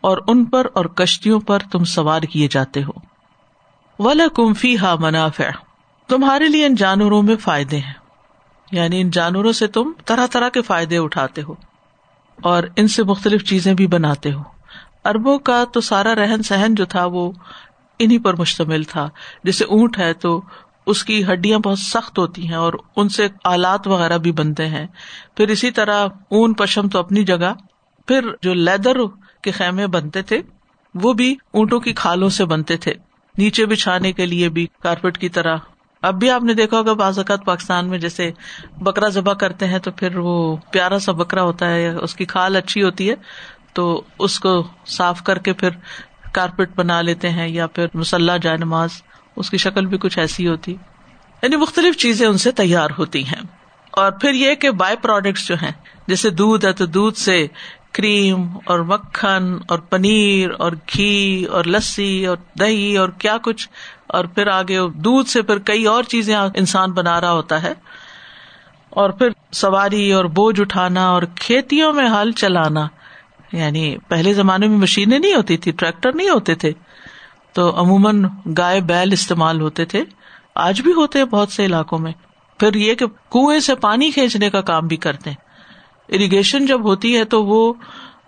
اور 0.00 0.16
ان 0.28 0.44
پر 0.44 0.66
اور 0.72 0.84
کشتیوں 0.84 1.40
پر 1.40 1.58
تم 1.72 1.84
سوار 1.84 2.22
کیے 2.22 2.48
جاتے 2.50 2.82
ہو۔ 2.82 2.94
ولا 3.98 4.28
کمفی 4.34 4.78
ہا 4.78 4.94
منافع۔ 5.00 5.50
تمہارے 6.08 6.46
لیے 6.48 6.66
ان 6.66 6.74
جانوروں 6.74 7.22
میں 7.22 7.36
فائدے 7.36 7.78
ہیں۔ 7.78 8.01
یعنی 8.72 9.00
ان 9.00 9.10
جانوروں 9.10 9.52
سے 9.52 9.66
تم 9.66 9.92
طرح 10.06 10.26
طرح 10.26 10.48
کے 10.48 10.62
فائدے 10.62 10.98
اٹھاتے 10.98 11.42
ہو 11.42 11.54
اور 12.42 12.62
ان 12.76 12.88
سے 12.88 13.04
مختلف 13.04 13.44
چیزیں 13.44 13.74
بھی 13.74 13.86
بناتے 13.86 14.32
ہو۔ 14.32 14.42
اربوں 15.04 15.38
کا 15.38 15.64
تو 15.72 15.80
سارا 15.80 16.14
رہن 16.14 16.42
سہن 16.42 16.74
جو 16.74 16.84
تھا 16.84 17.04
وہ 17.04 17.32
انہیں 17.98 18.18
پر 18.18 18.40
مشتمل 18.40 18.82
تھا۔ 18.82 19.08
جیسے 19.44 19.64
اونٹ 19.64 19.98
ہے 19.98 20.12
تو 20.14 20.42
اس 20.86 21.04
کی 21.04 21.24
ہڈیاں 21.24 21.58
بہت 21.58 21.78
سخت 21.78 22.18
ہوتی 22.18 22.48
ہیں 22.48 22.54
اور 22.54 22.72
ان 22.96 23.08
سے 23.08 23.28
آلات 23.44 23.86
وغیرہ 23.86 24.18
بھی 24.18 24.32
بنتے 24.32 24.66
ہیں۔ 24.66 24.86
پھر 25.36 25.48
اسی 25.48 25.70
طرح 25.70 26.06
اون 26.28 26.54
پشم 26.54 26.88
تو 26.88 26.98
اپنی 26.98 27.24
جگہ۔ 27.24 27.54
پھر 28.06 28.28
جو 28.42 28.54
لیدر 28.54 28.96
کے 29.42 29.50
خیمے 29.50 29.86
بنتے 29.86 30.22
تھے، 30.22 30.40
وہ 30.94 31.12
بھی 31.12 31.36
اونٹوں 31.52 31.80
کی 31.80 31.92
کھالوں 31.92 32.28
سے 32.28 32.44
بنتے 32.44 32.76
تھے۔ 32.76 32.94
نیچے 33.38 33.66
بچھانے 33.66 34.12
کے 34.12 34.26
لیے 34.26 34.48
بھی 34.48 34.66
کارپیٹ 34.82 35.18
کی 35.18 35.28
طرح 35.28 35.56
اب 36.02 36.14
بھی 36.14 36.30
آپ 36.30 36.42
نے 36.42 36.54
دیکھا 36.54 36.78
ہوگا 36.78 36.92
بعض 36.92 37.18
اوقات 37.18 37.44
پاکستان 37.44 37.88
میں 37.88 37.98
جیسے 37.98 38.30
بکرا 38.76 39.08
ذبح 39.08 39.32
کرتے 39.32 39.66
ہیں 39.66 39.78
تو 39.78 39.90
پھر 39.90 40.18
وہ 40.18 40.56
پیارا 40.56 40.98
سا 40.98 41.12
بکرا 41.12 41.42
ہوتا 41.42 41.70
ہے 41.70 41.88
اس 41.88 42.14
کی 42.14 42.24
کھال 42.24 42.56
اچھی 42.56 42.82
ہوتی 42.82 43.10
ہے 43.10 43.14
تو 43.72 44.02
اس 44.18 44.40
کو 44.40 44.66
صاف 44.86 45.22
کر 45.22 45.38
کے 45.38 45.52
پھر 45.52 45.68
کارپیٹ 46.32 46.70
بنا 46.76 47.00
لیتے 47.00 47.30
ہیں 47.30 47.48
یا 47.48 47.66
پھر 47.66 47.86
مسلح 47.94 48.36
جائے 48.36 48.56
نماز، 48.56 48.90
اس 49.36 49.50
کی 49.50 49.56
شکل 49.56 49.86
بھی 49.86 49.98
کچھ 49.98 50.18
ایسی 50.18 50.48
ہوتی۔ 50.48 50.72
یعنی 51.42 51.56
مختلف 51.56 51.96
چیزیں 51.96 52.26
ان 52.26 52.38
سے 52.38 52.52
تیار 52.52 52.88
ہوتی 52.98 53.24
ہیں۔ 53.24 53.42
اور 53.90 54.12
پھر 54.12 54.32
یہ 54.32 54.54
کہ 54.54 54.70
بائی 54.70 54.96
پروڈکٹس 54.96 55.48
جو 55.48 55.54
ہیں، 55.62 55.72
جیسے 56.06 56.30
دودھ 56.30 56.64
ہے 56.64 56.72
تو 56.72 56.86
دودھ 56.86 57.18
سے 57.18 57.46
کریم 57.92 58.46
اور 58.64 58.78
مکھن 58.78 59.58
اور 59.68 59.78
پنیر 59.78 60.48
اور 60.58 60.72
گھی 60.72 61.44
اور 61.44 61.64
لسی 61.64 62.26
اور 62.26 62.36
دہی 62.58 62.96
اور 62.96 63.08
کیا 63.08 63.36
کچھ 63.42 63.68
اور 64.12 64.24
پھر 64.24 64.46
آگے 64.46 64.78
دودھ 64.94 65.28
سے 65.28 65.42
پھر 65.42 65.58
کئی 65.58 65.84
اور 65.84 66.02
چیزیں 66.02 66.36
انسان 66.36 66.92
بنا 66.92 67.20
رہا 67.20 67.32
ہوتا 67.32 67.62
ہے۔ 67.62 67.72
اور 68.90 69.10
پھر 69.10 69.28
سواری 69.52 70.12
اور 70.12 70.24
بوجھ 70.24 70.60
اٹھانا 70.60 71.10
اور 71.10 71.22
کھیتیوں 71.36 71.92
میں 71.92 72.08
ہل 72.08 72.32
چلانا۔ 72.32 72.88
یعنی 73.52 73.96
پہلے 74.08 74.34
زمانے 74.34 74.66
میں 74.66 74.78
مشینیں 74.78 75.18
نہیں 75.18 75.34
ہوتی 75.34 75.56
تھی، 75.56 75.72
ٹریکٹر 75.72 76.14
نہیں 76.14 76.28
ہوتے 76.28 76.54
تھے۔ 76.54 76.72
تو 77.52 77.80
عموماً 77.80 78.24
گائے 78.58 78.80
بیل 78.80 79.12
استعمال 79.12 79.60
ہوتے 79.60 79.84
تھے۔ 79.84 80.04
آج 80.54 80.80
بھی 80.80 80.92
ہوتے 80.92 81.18
ہیں 81.18 81.26
بہت 81.26 81.48
سے 81.48 81.64
علاقوں 81.64 81.98
میں۔ 81.98 82.12
پھر 82.58 82.74
یہ 82.74 82.94
کہ 82.94 83.06
کنویں 83.06 83.60
سے 83.60 83.74
پانی 83.74 84.10
کھینچنے 84.10 84.50
کا 84.50 84.60
کام 84.60 84.86
بھی 84.86 84.96
کرتے 84.96 85.30
ہیں۔ 85.30 85.36
اریگیشن 86.08 86.66
جب 86.66 86.84
ہوتی 86.84 87.16
ہے 87.16 87.24
تو 87.24 87.44
وہ 87.44 87.72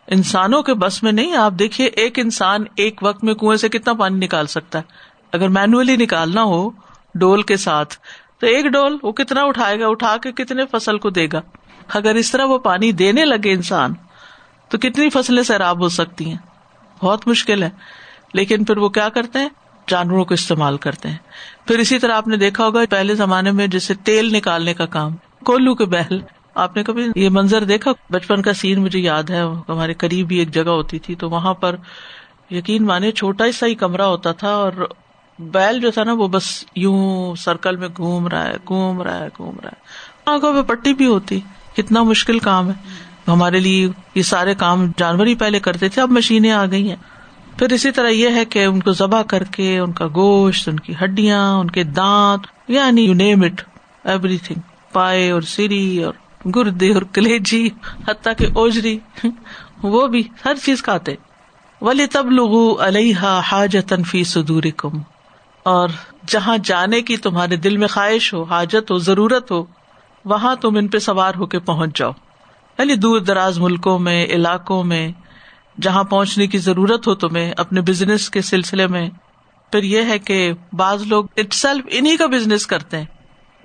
انسانوں 0.06 0.62
کے 0.62 0.74
بس 0.74 1.02
میں 1.02 1.12
نہیں، 1.12 1.36
آپ 1.36 1.52
دیکھیے 1.58 1.86
ایک 1.86 2.18
انسان 2.18 2.64
ایک 2.76 3.00
وقت 3.02 3.24
میں 3.24 3.34
کنویں 3.34 3.56
سے 3.56 3.68
کتنا 3.68 3.92
پانی 3.92 4.26
نکال 4.26 4.46
سکتا 4.46 4.78
ہے۔ 4.78 5.13
اگر 5.34 5.48
مینولی 5.48 5.96
نکالنا 5.96 6.42
ہو 6.42 6.70
ڈول 7.14 7.42
کے 7.42 7.56
ساتھ، 7.56 7.94
تو 8.40 8.46
ایک 8.46 8.66
ڈول 8.66 8.96
وہ 9.02 9.12
کتنا 9.12 9.42
اٹھائے 9.42 9.80
گا؟ 9.80 9.86
اٹھا 9.86 10.16
کے 10.16 10.32
کتنے 10.32 10.62
فصل 10.70 10.98
کو 10.98 11.10
دے 11.10 11.26
گا؟ 11.32 11.40
اگر 11.88 12.14
اس 12.14 12.32
طرح 12.32 12.44
وہ 12.44 12.58
پانی 12.58 12.92
دینے 12.92 13.24
لگے 13.24 13.52
انسان، 13.52 13.92
تو 14.68 14.78
کتنی 14.78 15.10
فصلیں 15.10 15.42
سیراب 15.42 15.80
ہو 15.80 15.88
سکتی 15.88 16.30
ہیں؟ 16.30 16.36
بہت 17.00 17.28
مشکل 17.28 17.62
ہے۔ 17.62 17.70
لیکن 18.34 18.64
پھر 18.64 18.76
وہ 18.76 18.88
کیا 18.88 19.08
کرتے 19.08 19.38
ہیں؟ 19.38 19.48
جانوروں 19.88 20.24
کو 20.24 20.34
استعمال 20.34 20.76
کرتے 20.76 21.08
ہیں۔ 21.08 21.16
پھر 21.66 21.78
اسی 21.78 21.98
طرح 21.98 22.16
آپ 22.16 22.28
نے 22.28 22.36
دیکھا 22.36 22.66
ہوگا 22.66 22.80
پہلے 22.90 23.14
زمانے 23.14 23.50
میں 23.50 23.66
جیسے 23.66 23.94
تیل 23.94 24.34
نکالنے 24.34 24.74
کا 24.74 24.86
کام، 24.86 25.12
کولو 25.44 25.74
کے 25.74 25.84
بہل 25.84 26.18
آپ 26.54 26.76
نے 26.76 26.82
کبھی 26.82 27.06
یہ 27.16 27.28
منظر 27.28 27.64
دیکھا؟ 27.64 27.92
بچپن 28.10 28.42
کا 28.42 28.52
سین 28.52 28.82
مجھے 28.82 28.98
یاد 28.98 29.22
ہے، 29.22 29.40
ہمارے 29.68 29.94
قریب 29.94 30.30
ہی 30.30 30.36
ایک 30.36 30.54
جگہ 30.54 30.70
ہوتی 30.70 30.98
تھی، 30.98 31.14
تو 31.14 31.30
وہاں 31.30 31.54
پر 31.54 31.76
یقین 32.50 32.86
مانے 32.86 33.10
چھوٹا 33.10 33.52
سا 33.52 33.66
ہی 33.66 33.74
کمرہ 33.74 34.02
ہوتا 34.02 34.32
تھا 34.32 34.48
اور 34.48 34.88
بیل 35.38 35.80
جو 35.80 35.90
تھا 35.90 36.04
نا 36.04 36.12
وہ 36.12 36.28
بس 36.28 36.64
یوں 36.76 37.34
سرکل 37.34 37.76
میں 37.76 37.88
گھوم 37.96 38.28
رہا 38.28 38.44
ہے، 38.44 38.56
گھوم 38.68 39.02
رہا 39.02 39.18
ہے، 39.18 39.28
گھوم 39.36 39.56
رہا 39.62 39.68
ہے۔ 39.68 39.80
آنکھوں 40.26 40.62
پہ 40.62 40.74
پٹی 40.74 40.94
بھی 40.94 41.06
ہوتی۔ 41.06 41.40
کتنا 41.76 42.02
مشکل 42.02 42.38
کام 42.38 42.70
ہے۔ 42.70 42.74
ہمارے 43.28 43.60
لیے 43.60 43.88
یہ 44.14 44.22
سارے 44.22 44.54
کام 44.54 44.92
جانور 44.98 45.26
ہی 45.26 45.34
پہلے 45.34 45.60
کرتے 45.60 45.88
تھے، 45.88 46.02
اب 46.02 46.10
مشینیں 46.10 46.52
آ 46.52 46.66
گئی 46.66 46.88
ہیں۔ 46.88 46.96
پھر 47.58 47.72
اسی 47.72 47.90
طرح 47.90 48.08
یہ 48.08 48.28
ہے 48.28 48.44
کہ 48.44 48.64
ان 48.64 48.80
کو 48.80 48.92
ذبح 48.92 49.22
کر 49.22 49.44
کے 49.44 49.78
ان 49.78 49.92
کا 49.92 50.06
گوشت، 50.14 50.68
ان 50.68 50.80
کی 50.80 50.94
ہڈیاں، 51.04 51.58
ان 51.58 51.70
کے 51.70 51.84
دانت 51.84 52.46
یعنی 52.68 53.02
you 53.02 53.14
name 53.14 53.42
it 53.42 53.62
every 54.04 54.38
thing 54.38 54.60
پائے 54.92 55.30
اور 55.30 55.42
سری 55.42 56.04
اور 56.04 56.14
گردے 56.48 56.94
اور 56.94 57.02
کلیجی، 57.02 57.68
حتیٰ 58.08 58.32
کہ 58.38 58.46
اوجری، 58.54 58.98
وہ 59.82 60.06
بھی 60.06 60.22
ہر 60.44 60.54
چیز 60.54 60.82
کھاتے۔ 60.82 61.14
ولی 61.80 62.06
تب 62.06 62.30
لوگ 62.30 62.80
علیہ 62.80 63.40
حاجت 63.52 63.94
فی 64.06 64.24
صدور 64.24 64.62
کم 64.76 64.90
اور 65.64 65.88
جہاں 66.26 66.56
جانے 66.64 67.02
کی 67.02 67.16
تمہارے 67.16 67.56
دل 67.56 67.76
میں 67.76 67.88
خواہش 67.88 68.34
ہو، 68.34 68.42
حاجت 68.42 68.90
ہو، 68.90 68.98
ضرورت 68.98 69.50
ہو، 69.50 69.64
وہاں 70.24 70.56
تم 70.56 70.76
ان 70.76 70.88
پہ 70.88 70.98
سوار 70.98 71.34
ہو 71.34 71.46
کے 71.46 71.58
پہنچ 71.58 71.98
جاؤ۔ 71.98 72.10
یعنی 72.78 72.94
دور 72.94 73.20
دراز 73.20 73.58
ملکوں 73.58 73.98
میں، 73.98 74.24
علاقوں 74.24 74.84
میں، 74.84 75.08
جہاں 75.80 76.04
پہنچنے 76.04 76.46
کی 76.46 76.58
ضرورت 76.58 77.06
ہو 77.06 77.14
تمہیں، 77.14 77.52
اپنے 77.56 77.80
بزنس 77.80 78.30
کے 78.30 78.42
سلسلے 78.42 78.86
میں۔ 78.86 79.10
پھر 79.72 79.82
یہ 79.82 80.02
ہے 80.02 80.18
کہ 80.18 80.52
بعض 80.72 81.02
لوگ 81.06 81.24
اٹ 81.36 81.54
سیلف 81.54 81.84
انہیں 81.90 82.16
کا 82.16 82.26
بزنس 82.26 82.66
کرتے 82.66 82.98
ہیں۔ 82.98 83.04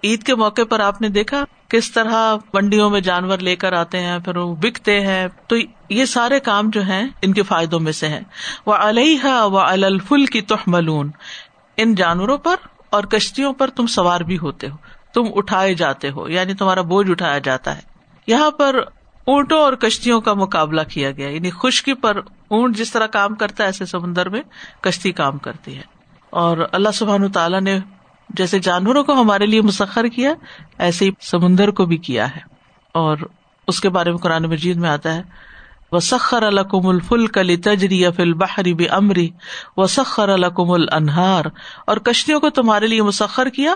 عید 0.04 0.24
کے 0.24 0.36
موقع 0.36 0.62
پر 0.70 0.80
آپ 0.80 1.02
نے 1.02 1.10
دیکھا 1.10 1.44
کس 1.68 1.92
طرح 1.92 2.36
منڈیوں 2.54 2.90
میں 2.90 3.02
جانور 3.02 3.38
لے 3.38 3.56
کر 3.56 3.74
آتے 3.74 4.00
ہیں، 4.00 4.20
پھر 4.20 4.38
وہ 4.38 4.56
بکتے 4.56 5.00
ہیں۔ 5.00 5.28
تو 5.48 5.56
یہ 5.90 6.06
سارے 6.06 6.40
کام 6.40 6.70
جو 6.70 6.82
ہیں 6.82 7.08
ان 7.22 7.34
کے 7.34 7.44
فائدوں 7.44 7.80
میں 7.80 7.92
سے 7.92 8.08
ہیں۔ 8.08 8.22
وہ 8.66 8.74
علیہ 8.74 9.26
و 9.26 9.58
الفل 9.58 10.26
کی 10.26 10.42
ملون 10.68 11.12
ان 11.82 11.96
جانوروں 11.96 12.38
پر 12.38 12.56
اور 12.90 13.04
کشتیوں 13.04 13.54
پر 13.54 13.70
تم 13.70 13.88
سوار 13.88 14.22
بھی 14.22 14.38
ہوتے 14.38 14.70
ہو۔ 14.70 14.76
تم 15.14 15.24
اٹھائے 15.36 15.74
جاتے 15.74 16.10
ہو 16.10 16.30
یعنی 16.30 16.54
تمہارا 16.54 16.82
بوجھ 16.82 17.12
اٹھایا 17.12 17.38
جاتا 17.38 17.76
ہے۔ 17.76 17.82
یہاں 18.28 18.52
پر 18.52 18.76
اونٹوں 19.26 19.60
اور 19.60 19.74
کشتیوں 19.74 20.22
کا 20.22 20.34
مقابلہ 20.34 20.82
کیا 20.90 21.12
گیا 21.12 21.30
یعنی 21.30 21.50
خشکی 21.50 21.94
پر 21.94 22.18
اونٹ 22.48 22.78
جس 22.78 22.92
طرح 22.92 23.08
کام 23.08 23.36
کرتا 23.36 23.64
ہے، 23.64 23.68
ایسے 23.68 23.86
سمندر 23.86 24.30
میں 24.30 24.42
کشتی 24.82 25.12
کام 25.12 25.38
کرتی 25.38 25.78
ہے۔ 25.78 25.82
اور 26.30 26.58
اللہ 26.72 26.90
سبحان 26.94 27.32
تعالیٰ 27.32 27.62
نے 27.62 27.80
جیسے 28.30 28.60
جانوروں 28.60 29.04
کو 29.04 29.14
ہمارے 29.14 29.46
لیے 29.46 29.62
مسخر 29.62 30.08
کیا، 30.08 30.34
ایسے 30.78 31.06
ہی 31.06 31.10
سمندر 31.22 31.72
کو 31.72 31.86
بھی 31.86 31.98
کیا 31.98 32.36
ہے۔ 32.36 32.42
اور 32.94 33.18
اس 33.68 33.82
کے 33.82 33.90
بارے 33.90 34.10
میں 34.10 34.18
قرآن 34.18 34.44
مجید 34.44 34.78
میں 34.78 34.90
آتا 34.90 35.16
ہے 35.16 35.22
وہ 35.92 36.00
سخر 36.00 36.44
القم 36.44 36.88
الفل 36.88 37.28
کلی 37.28 37.58
تجری 37.58 38.12
فل 38.16 38.34
بحری 38.34 38.74
بھی 38.74 38.90
امری 38.90 39.30
و 39.78 39.88
سخر 39.88 40.30
القم 40.30 40.72
النہار 40.72 41.46
اور 41.88 41.98
کشتیوں 41.98 42.40
کو 42.40 42.50
تمہارے 42.50 42.88
لیے 42.88 43.02
مسخر 43.02 43.50
کیا 43.50 43.74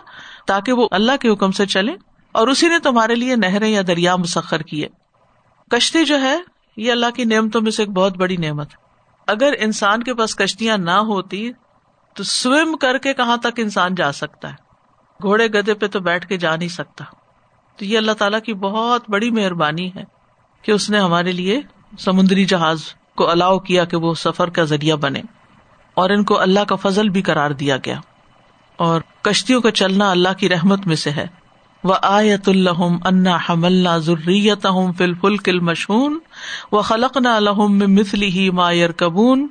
تاکہ 0.47 0.73
وہ 0.73 0.87
اللہ 0.91 1.11
کے 1.21 1.29
حکم 1.29 1.51
سے 1.51 1.65
چلے 1.65 1.95
اور 2.31 2.47
اسی 2.47 2.67
نے 2.67 2.79
تمہارے 2.79 3.15
لیے 3.15 3.35
نہریں 3.35 3.69
یا 3.69 3.81
دریا 3.87 4.15
مسخر 4.15 4.61
کیے۔ 4.61 4.87
کشتی 5.69 6.05
جو 6.05 6.21
ہے، 6.21 6.37
یہ 6.77 6.91
اللہ 6.91 7.05
کی 7.15 7.25
نعمتوں 7.25 7.61
میں 7.61 7.71
سے 7.71 7.83
ایک 7.83 7.89
بہت 7.89 8.17
بڑی 8.17 8.37
نعمت۔ 8.37 8.69
اگر 9.27 9.53
انسان 9.59 10.03
کے 10.03 10.13
پاس 10.13 10.35
کشتیاں 10.35 10.77
نہ 10.77 10.91
ہوتی، 10.91 11.51
تو 12.13 12.23
سوئم 12.23 12.77
کر 12.77 12.97
کے 12.97 13.13
کہاں 13.13 13.37
تک 13.37 13.59
انسان 13.59 13.95
جا 13.95 14.11
سکتا 14.11 14.49
ہے؟ 14.49 14.55
گھوڑے 15.21 15.47
گدے 15.47 15.73
پہ 15.73 15.87
تو 15.87 15.99
بیٹھ 15.99 16.27
کے 16.27 16.37
جا 16.37 16.55
نہیں 16.55 16.69
سکتا۔ 16.69 17.05
تو 17.77 17.85
یہ 17.85 17.97
اللہ 17.97 18.11
تعالیٰ 18.11 18.41
کی 18.41 18.53
بہت 18.53 19.09
بڑی 19.09 19.31
مہربانی 19.31 19.89
ہے 19.95 20.03
کہ 20.61 20.71
اس 20.71 20.89
نے 20.89 20.99
ہمارے 20.99 21.31
لیے 21.31 21.61
سمندری 21.99 22.45
جہاز 22.45 22.81
کو 23.15 23.29
الاؤ 23.29 23.59
کیا 23.59 23.85
کہ 23.85 23.97
وہ 23.97 24.13
سفر 24.13 24.49
کا 24.49 24.63
ذریعہ 24.63 24.95
بنے 24.95 25.21
اور 25.93 26.09
ان 26.09 26.23
کو 26.23 26.39
اللہ 26.39 26.59
کا 26.59 26.75
فضل 26.75 27.09
بھی 27.09 27.21
قرار 27.21 27.51
دیا 27.51 27.77
گیا۔ 27.77 27.99
اور 28.75 29.01
کشتیوں 29.21 29.61
کا 29.61 29.71
چلنا 29.71 30.11
اللہ 30.11 30.29
کی 30.37 30.49
رحمت 30.49 30.87
میں 30.87 30.95
سے 30.95 31.11
ہے۔ 31.11 31.27
وہ 31.83 31.95
آیت 32.01 32.49
الحم 32.49 32.97
انا 33.05 33.37
حمل 33.49 33.87
ضروریت 33.97 34.67
فل 34.97 35.13
فل 35.13 35.37
کل 35.37 35.59
مشہون 35.59 36.19
و 36.71 36.81
خلق 36.81 37.17
نہ 37.17 37.29
الحم 37.29 37.77
مثلی 37.77 38.29
ہی 38.29 38.49
مایر 38.49 38.91
کبون 38.91 39.47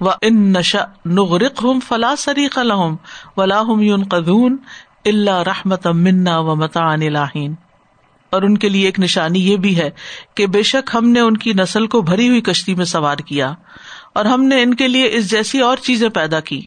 و 0.00 0.10
ان 0.10 0.52
نشا 0.52 0.84
نغرق 1.04 1.64
ہم 1.64 1.80
فلا 1.88 2.16
سریق 2.18 2.58
الحم 2.58 2.96
ولاحم 3.36 3.80
یون 3.80 4.04
قدون 4.04 4.56
اللہ 5.04 5.42
رحمت 5.46 5.86
منا 5.86 6.38
و 6.38 6.56
متا 6.56 6.96
لاہین 6.96 7.54
اور 8.30 8.42
ان 8.42 8.58
کے 8.58 8.68
لیے 8.68 8.86
ایک 8.86 9.00
نشانی 9.00 9.50
یہ 9.50 9.56
بھی 9.56 9.78
ہے 9.78 9.90
کہ 10.34 10.46
بے 10.46 10.62
شک 10.62 10.90
ہم 10.94 11.08
نے 11.08 11.20
ان 11.20 11.36
کی 11.36 11.52
نسل 11.52 11.86
کو 11.86 12.02
بھری 12.02 12.28
ہوئی 12.28 12.40
کشتی 12.40 12.74
میں 12.74 12.84
سوار 12.84 13.16
کیا 13.16 13.54
اور 14.14 14.24
ہم 14.24 14.44
نے 14.44 14.62
ان 14.62 14.74
کے 14.74 14.88
لیے 14.88 15.10
اس 15.12 15.30
جیسی 15.30 15.60
اور 15.60 15.76
چیزیں 15.76 16.08
پیدا 16.08 16.40
کی 16.40 16.66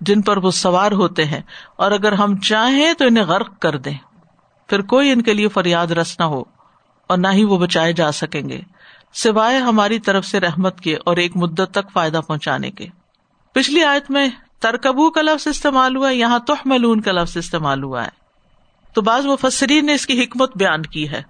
جن 0.00 0.22
پر 0.22 0.36
وہ 0.36 0.50
سوار 0.50 0.92
ہوتے 0.92 1.24
ہیں 1.24 1.40
اور 1.76 1.90
اگر 1.90 2.12
ہم 2.12 2.36
چاہیں 2.36 2.92
تو 2.92 3.06
انہیں 3.06 3.24
غرق 3.24 3.58
کر 3.58 3.76
دیں۔ 3.76 3.96
پھر 4.68 4.80
کوئی 4.80 5.12
ان 5.12 5.22
کے 5.22 5.34
لیے 5.34 5.48
فریاد 5.48 5.86
رس 5.86 6.18
نہ 6.18 6.24
ہو 6.24 6.42
اور 7.06 7.18
نہ 7.18 7.28
ہی 7.32 7.44
وہ 7.44 7.58
بچائے 7.58 7.92
جا 7.92 8.12
سکیں 8.12 8.48
گے، 8.48 8.60
سوائے 9.14 9.58
ہماری 9.58 9.98
طرف 9.98 10.26
سے 10.26 10.40
رحمت 10.40 10.80
کے 10.80 10.96
اور 11.04 11.16
ایک 11.16 11.36
مدت 11.36 11.70
تک 11.70 11.92
فائدہ 11.92 12.20
پہنچانے 12.26 12.70
کے۔ 12.70 12.86
پچھلی 13.52 13.84
آیت 13.84 14.10
میں 14.10 14.28
ترکبو 14.60 15.10
کا 15.10 15.22
لفظ 15.22 15.48
استعمال 15.48 15.96
ہوا، 15.96 16.10
یہاں 16.10 16.38
توحملون 16.38 17.00
کا 17.00 17.12
لفظ 17.12 17.36
استعمال 17.36 17.82
ہوا 17.82 18.04
ہے۔ 18.04 18.19
تو 18.92 19.02
بعض 19.02 19.26
مفسرین 19.26 19.86
نے 19.86 19.94
اس 19.94 20.06
کی 20.06 20.24
حکمت 20.24 20.56
بیان 20.56 20.82
کی 20.82 21.08
ہے۔ 21.08 21.22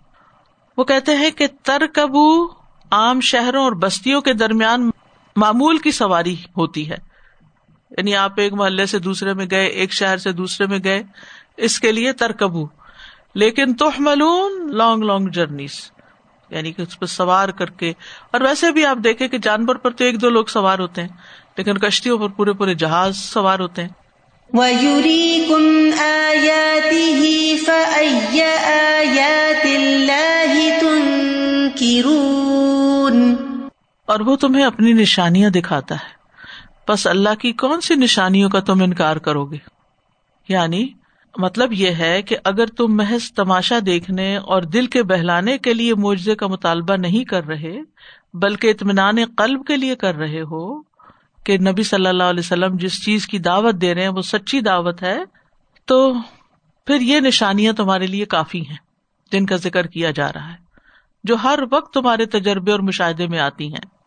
وہ 0.76 0.84
کہتے 0.84 1.16
ہیں 1.16 1.30
کہ 1.30 1.46
ترکبو 1.62 2.46
عام 2.90 3.20
شہروں 3.20 3.64
اور 3.64 3.72
بستیوں 3.72 4.20
کے 4.20 4.32
درمیان 4.32 4.90
معمول 5.36 5.78
کی 5.78 5.90
سواری 5.90 6.36
ہوتی 6.56 6.90
ہے۔ 6.90 6.96
یعنی 7.90 8.16
آپ 8.16 8.32
ایک 8.36 8.52
محلے 8.52 8.86
سے 8.86 8.98
دوسرے 8.98 9.34
میں 9.34 9.46
گئے، 9.50 9.66
ایک 9.66 9.92
شہر 9.92 10.16
سے 10.16 10.32
دوسرے 10.32 10.66
میں 10.66 10.78
گئے، 10.84 11.02
اس 11.56 11.80
کے 11.80 11.92
لیے 11.92 12.12
ترکبو۔ 12.12 12.66
لیکن 13.34 13.74
توحملون 13.74 14.76
لانگ 14.76 15.02
لانگ 15.02 15.28
جرنیز 15.28 15.90
یعنی 16.50 16.72
کہ 16.72 16.82
اس 16.82 16.98
پہ 17.00 17.06
سوار 17.06 17.48
کر 17.48 17.66
کے۔ 17.66 17.92
اور 18.30 18.40
ویسے 18.40 18.70
بھی 18.70 18.86
آپ 18.86 18.98
دیکھیں 19.04 19.28
کہ 19.28 19.38
جانور 19.38 19.76
پر 19.76 19.90
تو 19.90 20.04
ایک 20.04 20.22
دو 20.22 20.30
لوگ 20.30 20.44
سوار 20.44 20.78
ہوتے 20.78 21.00
ہیں، 21.00 21.08
لیکن 21.56 21.78
کشتیوں 21.78 22.18
پر 22.18 22.28
پورے 22.28 22.52
پورے 22.52 22.74
جہاز 22.74 23.16
سوار 23.16 23.58
ہوتے 23.58 23.82
ہیں۔ 23.82 23.88
وَيُرِيكُمْ 24.54 25.62
آيَاتِهِ 26.02 27.22
فَأَيَّ 27.64 28.42
آيَاتِ 28.98 29.76
اللَّهِ 29.76 30.78
تُنْكِرُونَ 30.80 32.14
اور 34.06 34.20
وہ 34.20 34.36
تمہیں 34.36 34.64
اپنی 34.64 34.92
نشانیاں 34.92 35.50
دکھاتا 35.50 35.94
ہے۔ 35.94 36.20
بس 36.88 37.06
اللہ 37.06 37.34
کی 37.34 37.52
کون 37.52 37.80
سی 37.80 37.94
نشانیوں 37.94 38.50
کا 38.50 38.60
تم 38.60 38.82
انکار 38.82 39.16
کرو 39.16 39.44
گے؟ 39.44 39.56
یعنی 40.48 40.88
مطلب 41.36 41.72
یہ 41.72 41.90
ہے 41.90 42.22
کہ 42.22 42.36
اگر 42.44 42.66
تم 42.66 42.96
محض 42.96 43.32
تماشا 43.32 43.78
دیکھنے 43.86 44.36
اور 44.36 44.62
دل 44.62 44.86
کے 44.86 45.02
بہلانے 45.02 45.58
کے 45.58 45.74
لیے 45.74 45.94
معجزے 45.94 46.34
کا 46.34 46.46
مطالبہ 46.46 46.96
نہیں 46.96 47.24
کر 47.24 47.46
رہے، 47.46 47.78
بلکہ 48.34 48.68
اطمینان 48.68 49.16
قلب 49.36 49.66
کے 49.66 49.76
لیے 49.76 49.94
کر 49.94 50.14
رہے 50.14 50.40
ہو 50.40 50.89
کہ 51.44 51.58
نبی 51.58 51.82
صلی 51.82 52.06
اللہ 52.06 52.22
علیہ 52.22 52.40
وسلم 52.40 52.76
جس 52.76 53.04
چیز 53.04 53.26
کی 53.26 53.38
دعوت 53.38 53.74
دے 53.74 53.94
رہے 53.94 54.02
ہیں، 54.02 54.08
وہ 54.08 54.22
سچی 54.22 54.60
دعوت 54.60 55.02
ہے، 55.02 55.18
تو 55.84 56.14
پھر 56.86 57.00
یہ 57.00 57.20
نشانیاں 57.20 57.72
تمہارے 57.72 58.06
لیے 58.06 58.24
کافی 58.24 58.68
ہیں، 58.68 58.76
جن 59.32 59.46
کا 59.46 59.56
ذکر 59.56 59.86
کیا 59.86 60.10
جا 60.10 60.32
رہا 60.32 60.48
ہے، 60.48 60.56
جو 61.24 61.36
ہر 61.42 61.58
وقت 61.70 61.94
تمہارے 61.94 62.26
تجربے 62.26 62.72
اور 62.72 62.80
مشاہدے 62.80 63.26
میں 63.26 63.38
آتی 63.38 63.68
ہیں۔ 63.68 64.00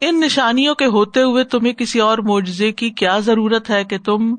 ان 0.00 0.20
نشانیوں 0.20 0.74
کے 0.74 0.84
ہوتے 0.84 1.22
ہوئے 1.22 1.44
تمہیں 1.44 1.72
کسی 1.72 2.00
اور 2.00 2.18
معجزے 2.18 2.72
کی 2.72 2.90
کیا 2.90 3.18
ضرورت 3.18 3.70
ہے 3.70 3.84
کہ 3.84 3.98
تم 3.98 4.34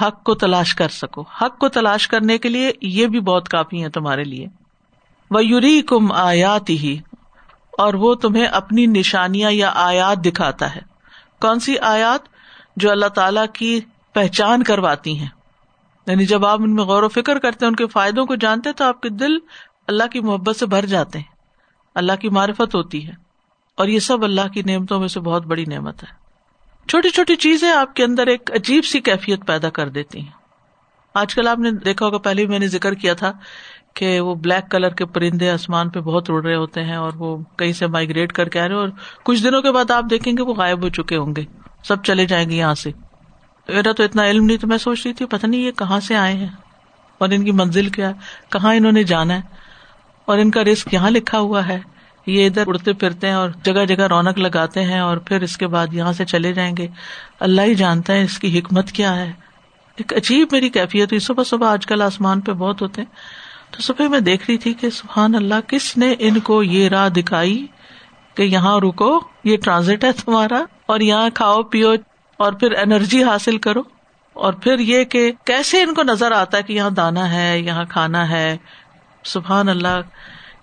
حق 0.00 0.24
کو 0.24 0.34
تلاش 0.34 0.74
کر 0.74 0.88
سکو۔ 0.88 1.22
حق 1.22 1.58
کو 1.58 1.68
تلاش 1.68 2.08
کرنے 2.08 2.38
کے 2.38 2.48
لیے 2.48 2.72
یہ 2.82 3.06
بھی 3.06 3.20
بہت 3.20 3.48
کافی 3.48 3.84
ہے 3.84 3.88
تمہارے 3.88 4.24
لیے۔ 4.24 4.46
وہ 5.30 5.44
یوری 5.44 5.82
کم 5.82 6.12
آیات 6.12 6.70
ہی 6.70 6.98
اور 7.78 7.94
وہ 7.94 8.14
تمہیں 8.14 8.46
اپنی 8.46 8.86
نشانیاں 8.86 9.50
یا 9.50 9.72
آیات 9.74 10.24
دکھاتا 10.24 10.74
ہے۔ 10.74 10.91
کون 11.42 11.60
سی 11.60 11.78
آیات 11.78 12.20
جو 12.76 12.90
اللہ 12.90 13.06
تعالی 13.06 13.40
کی 13.54 13.80
پہچان 14.12 14.62
کرواتی 14.62 15.18
ہیں؟ 15.18 15.28
یعنی 16.06 16.26
جب 16.26 16.46
آپ 16.46 16.62
ان 16.62 16.74
میں 16.74 16.84
غور 16.84 17.02
و 17.02 17.08
فکر 17.08 17.38
کرتے 17.38 17.64
ہیں، 17.64 17.70
ان 17.70 17.76
کے 17.76 17.86
فائدوں 17.86 18.26
کو 18.26 18.34
جانتے 18.34 18.72
تو 18.72 18.84
آپ 18.84 19.00
کے 19.00 19.08
دل 19.08 19.38
اللہ 19.88 20.04
کی 20.12 20.20
محبت 20.20 20.56
سے 20.56 20.66
بھر 20.66 20.86
جاتے 20.86 21.18
ہیں۔ 21.18 21.34
اللہ 21.94 22.12
کی 22.20 22.28
معرفت 22.28 22.74
ہوتی 22.74 23.06
ہے۔ 23.06 23.12
اور 23.76 23.86
یہ 23.86 23.98
سب 23.98 24.24
اللہ 24.24 24.48
کی 24.48 24.62
نعمتوں 24.62 25.00
میں 25.00 25.08
سے 25.08 25.20
بہت 25.20 25.46
بڑی 25.46 25.64
نعمت 25.64 26.02
ہے۔ 26.02 26.08
چھوٹی 26.88 27.08
چھوٹی 27.10 27.36
چیزیں 27.36 27.70
آپ 27.70 27.94
کے 27.94 28.04
اندر 28.04 28.26
ایک 28.26 28.50
عجیب 28.54 28.84
سی 28.84 29.00
کیفیت 29.00 29.46
پیدا 29.46 29.70
کر 29.70 29.88
دیتی 29.88 30.20
ہیں۔ 30.20 30.42
آج 31.14 31.34
کل 31.34 31.48
آپ 31.48 31.58
نے 31.58 31.70
دیکھا 31.70 32.06
ہوگا، 32.06 32.18
پہلے 32.18 32.46
میں 32.46 32.58
نے 32.58 32.68
ذکر 32.68 32.94
کیا 32.94 33.14
تھا 33.14 33.32
کہ 33.94 34.20
وہ 34.20 34.34
بلیک 34.34 34.70
کلر 34.70 34.88
کے 34.88 35.06
پرندے 35.06 35.50
آسمان 35.50 35.90
پہ 35.90 36.00
بہت 36.00 36.30
اڑ 36.30 36.44
رہے 36.44 36.54
ہوتے 36.54 36.84
ہیں 36.84 36.96
اور 36.96 37.12
وہ 37.18 37.38
کہیں 37.58 37.72
سے 37.72 37.86
مائگریٹ 37.86 38.32
کر 38.32 38.48
کے 38.48 38.60
آ 38.60 38.68
رہے 38.68 38.74
اور 38.74 38.88
کچھ 39.24 39.44
دنوں 39.44 39.62
کے 39.62 39.72
بعد 39.72 39.90
آپ 39.90 40.04
دیکھیں 40.10 40.32
گے 40.32 40.42
وہ 40.42 40.54
غائب 40.54 40.82
ہو 40.82 40.88
چکے 40.88 41.16
ہوں 41.16 41.36
گے۔ 41.36 41.44
سب 41.84 42.04
چلے 42.04 42.26
جائیں 42.26 42.50
گے 42.50 42.56
یہاں 42.56 42.74
سے۔ 42.74 42.90
میرا 43.68 43.92
تو 43.92 44.02
اتنا 44.02 44.26
علم 44.26 44.44
نہیں 44.44 44.56
تو 44.56 44.66
میں 44.66 44.78
سوچ 44.78 45.06
رہی 45.06 45.14
تھی 45.14 45.26
پتا 45.26 45.46
نہیں 45.46 45.60
یہ 45.60 45.72
کہاں 45.72 46.00
سے 46.00 46.16
آئے 46.16 46.34
ہیں 46.34 46.48
اور 47.18 47.28
ان 47.28 47.44
کی 47.44 47.52
منزل 47.52 47.88
کیا 47.88 48.12
کہاں 48.50 48.74
انہوں 48.74 48.92
نے 48.92 49.02
جانا 49.02 49.34
ہے؟ 49.34 49.40
اور 50.24 50.38
ان 50.38 50.50
کا 50.50 50.64
رسک 50.64 50.94
یہاں 50.94 51.10
لکھا 51.10 51.38
ہوا 51.38 51.68
ہے۔ 51.68 51.80
یہ 52.26 52.46
ادھر 52.46 52.64
اڑتے 52.66 52.92
پھرتے 52.92 53.26
ہیں 53.26 53.34
اور 53.34 53.50
جگہ 53.62 53.84
جگہ 53.84 54.04
رونق 54.04 54.38
لگاتے 54.38 54.82
ہیں 54.82 55.00
اور 55.00 55.16
پھر 55.16 55.42
اس 55.42 55.56
کے 55.56 55.66
بعد 55.66 55.86
یہاں 55.92 56.12
سے 56.12 56.24
چلے 56.24 56.52
جائیں 56.52 56.76
گے۔ 56.76 56.86
اللہ 57.40 57.62
ہی 57.62 57.74
جانتا 57.74 58.12
ہے 58.12 58.22
اس 58.22 58.38
کی 58.38 58.58
حکمت 58.58 58.92
کیا 58.92 59.16
ہے۔ 59.16 59.32
ایک 59.96 60.12
عجیب 60.12 60.48
میری 60.52 60.68
کیفیت 60.68 61.12
ہوئی۔ 61.12 61.18
صبح 61.18 61.44
صبح 61.44 61.72
آج 61.72 61.86
کل 61.86 62.02
آسمان 62.02 62.40
پہ 62.40 62.52
بہت 62.52 62.82
ہوتے 62.82 63.02
ہیں۔ 63.02 63.41
تو 63.72 63.82
صبح 63.82 64.08
میں 64.08 64.20
دیکھ 64.20 64.44
رہی 64.48 64.58
تھی 64.58 64.72
کہ 64.72 64.90
سبحان 64.90 65.34
اللہ، 65.34 65.54
کس 65.66 65.96
نے 65.96 66.14
ان 66.18 66.40
کو 66.40 66.62
یہ 66.62 66.88
راہ 66.88 67.08
دکھائی 67.08 67.66
کہ 68.34 68.42
یہاں 68.42 68.80
رکو، 68.80 69.20
یہ 69.44 69.56
ٹرانزٹ 69.56 70.04
ہے 70.04 70.12
تمہارا، 70.12 70.64
اور 70.86 71.00
یہاں 71.00 71.30
کھاؤ، 71.34 71.62
پیو، 71.62 71.90
اور 72.36 72.52
پھر 72.52 72.72
انرجی 72.72 73.24
حاصل 73.24 73.58
کرو۔ 73.58 73.82
اور 74.32 74.52
پھر 74.52 74.78
یہ 74.78 75.04
کہ 75.04 75.32
کیسے 75.44 75.82
ان 75.82 75.94
کو 75.94 76.02
نظر 76.02 76.32
آتا 76.32 76.58
ہے 76.58 76.62
کہ 76.62 76.72
یہاں 76.72 76.90
دانا 76.90 77.34
ہے، 77.34 77.58
یہاں 77.58 77.84
کھانا 77.88 78.28
ہے۔ 78.28 78.56
سبحان 79.24 79.68
اللہ، 79.68 80.00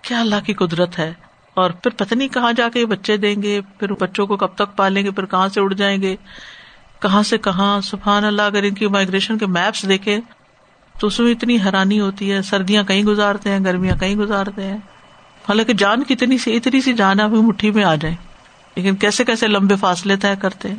کیا 0.02 0.20
اللہ 0.20 0.36
کی 0.46 0.54
قدرت 0.54 1.00
ہے؟ 1.00 1.14
اور 1.54 1.72
پھر 1.72 1.92
پتہ 1.92 2.16
نہیں 2.16 2.28
کہاں 2.28 2.54
جا 2.54 2.70
کے 2.70 2.86
بچے 2.86 3.18
دیں 3.18 3.44
گے، 3.44 3.62
پھر 3.80 3.94
بچوں 3.94 4.28
کو 4.28 4.38
کب 4.38 4.56
تک 4.56 4.76
پالیں 4.76 5.04
گے، 5.04 5.12
پھر 5.12 5.26
کہاں 5.26 5.48
سے 5.48 5.62
اڑ 5.62 5.74
جائیں 5.74 6.02
گے؟ 6.02 6.16
کہاں 7.02 7.24
سے 7.24 7.38
کہاں؟ 7.38 7.82
سبحان 7.82 8.26
اللہ، 8.26 8.42
اگر 8.42 8.64
ان 8.64 8.74
کی 8.74 8.88
مائگریشن 8.88 9.38
کے 9.38 9.46
میپس 9.46 9.88
دیکھے 9.88 10.20
تو 11.00 11.08
اس 11.08 11.20
میں 11.20 11.32
اتنی 11.32 11.58
حیرانی 11.66 12.00
ہوتی 12.00 12.32
ہے، 12.32 12.42
سردیاں 12.42 12.84
کہیں 12.84 13.04
گزارتے 13.04 13.52
ہیں، 13.52 13.60
گرمیاں 13.60 13.98
کہیں 13.98 14.16
گزارتے 14.16 14.64
ہیں۔ 14.64 14.78
حالانکہ 15.50 15.74
جان 15.74 16.04
کتنی 16.04 16.38
سی، 16.38 16.56
اتنی 16.56 16.82
سی 16.82 16.94
جان 16.94 17.20
ابھی 17.20 17.38
مٹھی 17.38 17.72
میں 17.72 17.84
آ 17.84 17.96
جائے۔ 17.96 18.16
لیکن 18.76 18.96
کیسے 18.96 19.26
کیسے 19.26 19.48
لمبے 19.48 19.76
فاصلے 19.76 20.16
طے 20.16 20.28
کرتے 20.42 20.70
ہیں۔ 20.70 20.76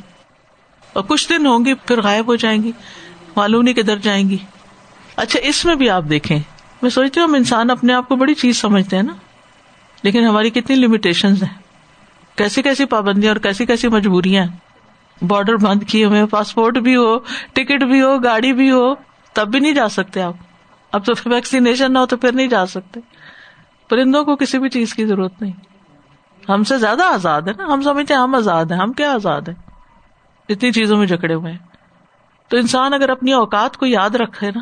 اور 0.93 1.05
کچھ 1.05 1.29
دن 1.29 1.47
ہوں 1.47 1.65
گی 1.65 1.75
پھر 1.75 2.03
غائب 2.03 2.27
ہو 2.27 2.37
جائیں 2.37 2.63
گی 2.63 2.73
معلوم 3.37 3.63
نہیں 3.63 3.75
کدھر 3.75 3.97
جائیں 3.97 4.31
گی۔ 4.31 4.37
اچھا 5.17 5.41
اس 5.43 5.65
میں 5.65 5.75
بھی 5.75 5.91
آپ 5.91 6.03
دیکھیں۔ 6.11 6.39
میں 6.83 6.91
سوچتی 6.91 7.21
ہوں 7.21 7.29
ہم 7.29 7.35
انسان 7.35 7.71
اپنے 7.71 7.93
آپ 7.93 8.09
کو 8.09 8.17
بڑی 8.17 8.35
چیز 8.35 8.57
سمجھتے 8.57 8.97
ہیں 8.97 9.03
نا۔ 9.03 9.13
لیکن 10.03 10.25
ہماری 10.25 10.51
کتنی 10.51 10.77
لمیٹیشن 10.77 11.33
ہیں۔ 11.33 11.59
کیسی 12.37 12.63
کیسی 12.63 12.85
پابندیاں 12.85 13.33
اور 13.33 13.41
کیسی 13.41 13.67
کیسی 13.67 13.89
مجبوریاں 13.89 14.47
بارڈر 15.25 15.57
بند 15.57 15.83
کی، 15.89 16.05
ہمیں 16.05 16.27
پاسپورٹ 16.27 16.79
بھی 16.79 16.97
ہو 16.97 17.19
ٹکٹ 17.53 17.83
بھی 17.85 18.03
ہو، 18.03 18.19
گاڑی 18.19 18.53
بھی 18.53 18.71
ہو۔ 18.71 19.10
تب 19.33 19.49
بھی 19.49 19.61
نہیں 19.61 19.73
جا 19.73 19.89
سکتے 19.89 20.23
آپ۔ 20.23 20.35
اب 20.93 21.05
تو 21.05 21.13
ویکسینیشن 21.27 21.93
نہ 21.93 21.99
ہو 21.99 22.07
تو 22.07 22.17
پھر 22.17 22.33
نہیں 22.33 22.47
جا 22.47 22.67
سکتے۔ 22.67 23.01
پرندوں 23.91 24.25
کو 24.25 24.37
کسی 24.37 24.59
بھی 24.59 24.69
چیز 24.69 24.95
کی 24.95 25.07
ضرورت 25.07 25.43
نہیں۔ 25.43 25.53
ہم 26.49 26.65
سے 26.65 26.79
زیادہ 26.79 27.05
آزاد 27.05 27.43
ہے 27.43 27.53
نا۔ 27.57 27.65
ہم 27.65 27.83
سمجھتے 27.83 28.15
ہیں 28.15 28.21
ہم 28.21 28.35
آزاد 28.35 28.65
ہیں۔ 28.65 28.79
ہم 28.79 28.93
کیا 28.93 29.15
آزاد 29.15 29.41
ہیں؟ 29.41 29.71
اتنی 30.49 30.73
چیزوں 30.73 30.99
میں 30.99 31.07
جکڑے 31.07 31.35
ہوئے 31.35 31.53
ہیں۔ 31.53 31.59
تو 32.49 32.57
انسان 32.57 32.95
اگر 32.95 33.11
اپنی 33.11 33.33
اوقات 33.33 33.77
کو 33.77 33.87
یاد 33.87 34.11
رکھے 34.11 34.51
نا، 34.51 34.61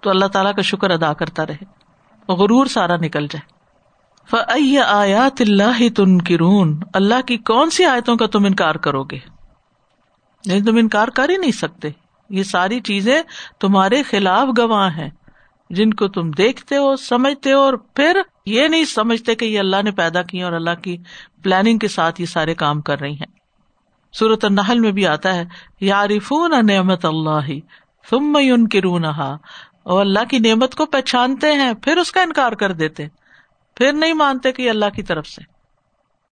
تو 0.00 0.10
اللہ 0.10 0.24
تعالیٰ 0.24 0.54
کا 0.54 0.62
شکر 0.62 0.90
ادا 0.90 1.12
کرتا 1.12 1.46
رہے۔ 1.46 1.64
غرور 2.28 2.66
سارا 2.66 2.96
نکل 2.96 3.26
جائے۔ 3.26 3.58
آیات 4.80 5.40
اللہ 5.40 5.88
تن 5.96 6.22
کرون 6.22 6.80
اللہ 6.94 7.20
کی 7.26 7.36
کون 7.36 7.70
سی 7.70 7.84
آیتوں 7.84 8.16
کا 8.16 8.26
تم 8.26 8.44
انکار 8.44 8.74
کرو 8.74 9.04
گے؟ 9.04 9.18
نہیں، 10.46 10.60
تم 10.60 10.76
انکار 10.76 11.08
کر 11.08 11.28
ہی 11.28 11.36
نہیں 11.36 11.50
سکتے۔ 11.50 11.88
یہ 12.30 12.42
ساری 12.42 12.80
چیزیں 12.80 13.22
تمہارے 13.60 14.02
خلاف 14.02 14.48
گواہ 14.58 14.96
ہیں۔ 14.96 15.10
جن 15.70 15.94
کو 15.94 16.08
تم 16.08 16.30
دیکھتے 16.30 16.76
ہو، 16.76 16.96
سمجھتے 16.96 17.52
ہو 17.52 17.58
اور 17.58 17.74
پھر 17.74 18.20
یہ 18.46 18.68
نہیں 18.68 18.84
سمجھتے 18.84 19.34
کہ 19.34 19.44
یہ 19.44 19.58
اللہ 19.58 19.76
نے 19.84 19.90
پیدا 19.90 20.22
کی 20.22 20.42
اور 20.42 20.52
اللہ 20.52 20.74
کی 20.82 20.96
پلاننگ 21.42 21.78
کے 21.78 21.88
ساتھ 21.88 22.20
یہ 22.20 22.26
سارے 22.26 22.54
کام 22.54 22.80
کر 22.80 23.00
رہی 23.00 23.12
ہیں۔ 23.12 23.38
صورت 24.18 24.44
النحل 24.44 24.80
میں 24.80 24.92
بھی 24.92 25.06
آتا 25.06 25.34
ہے 25.34 25.44
یارفون 25.80 26.66
نعمت 26.66 27.04
اللہ 27.04 27.48
تم 28.10 28.38
ان 28.42 28.68
کے 28.68 28.80
رونہا 28.80 29.36
اور 29.82 30.00
اللہ 30.00 30.24
کی 30.30 30.38
نعمت 30.38 30.74
کو 30.74 30.86
پہچانتے 30.86 31.52
ہیں، 31.52 31.72
پھر 31.74 31.96
اس 31.96 32.12
کا 32.12 32.22
انکار 32.22 32.52
کر 32.52 32.72
دیتے۔ 32.72 33.06
پھر 33.76 33.92
نہیں 33.92 34.14
مانتے 34.14 34.52
کہ 34.52 34.70
اللہ 34.70 34.90
کی 34.96 35.02
طرف 35.02 35.26
سے۔ 35.26 35.57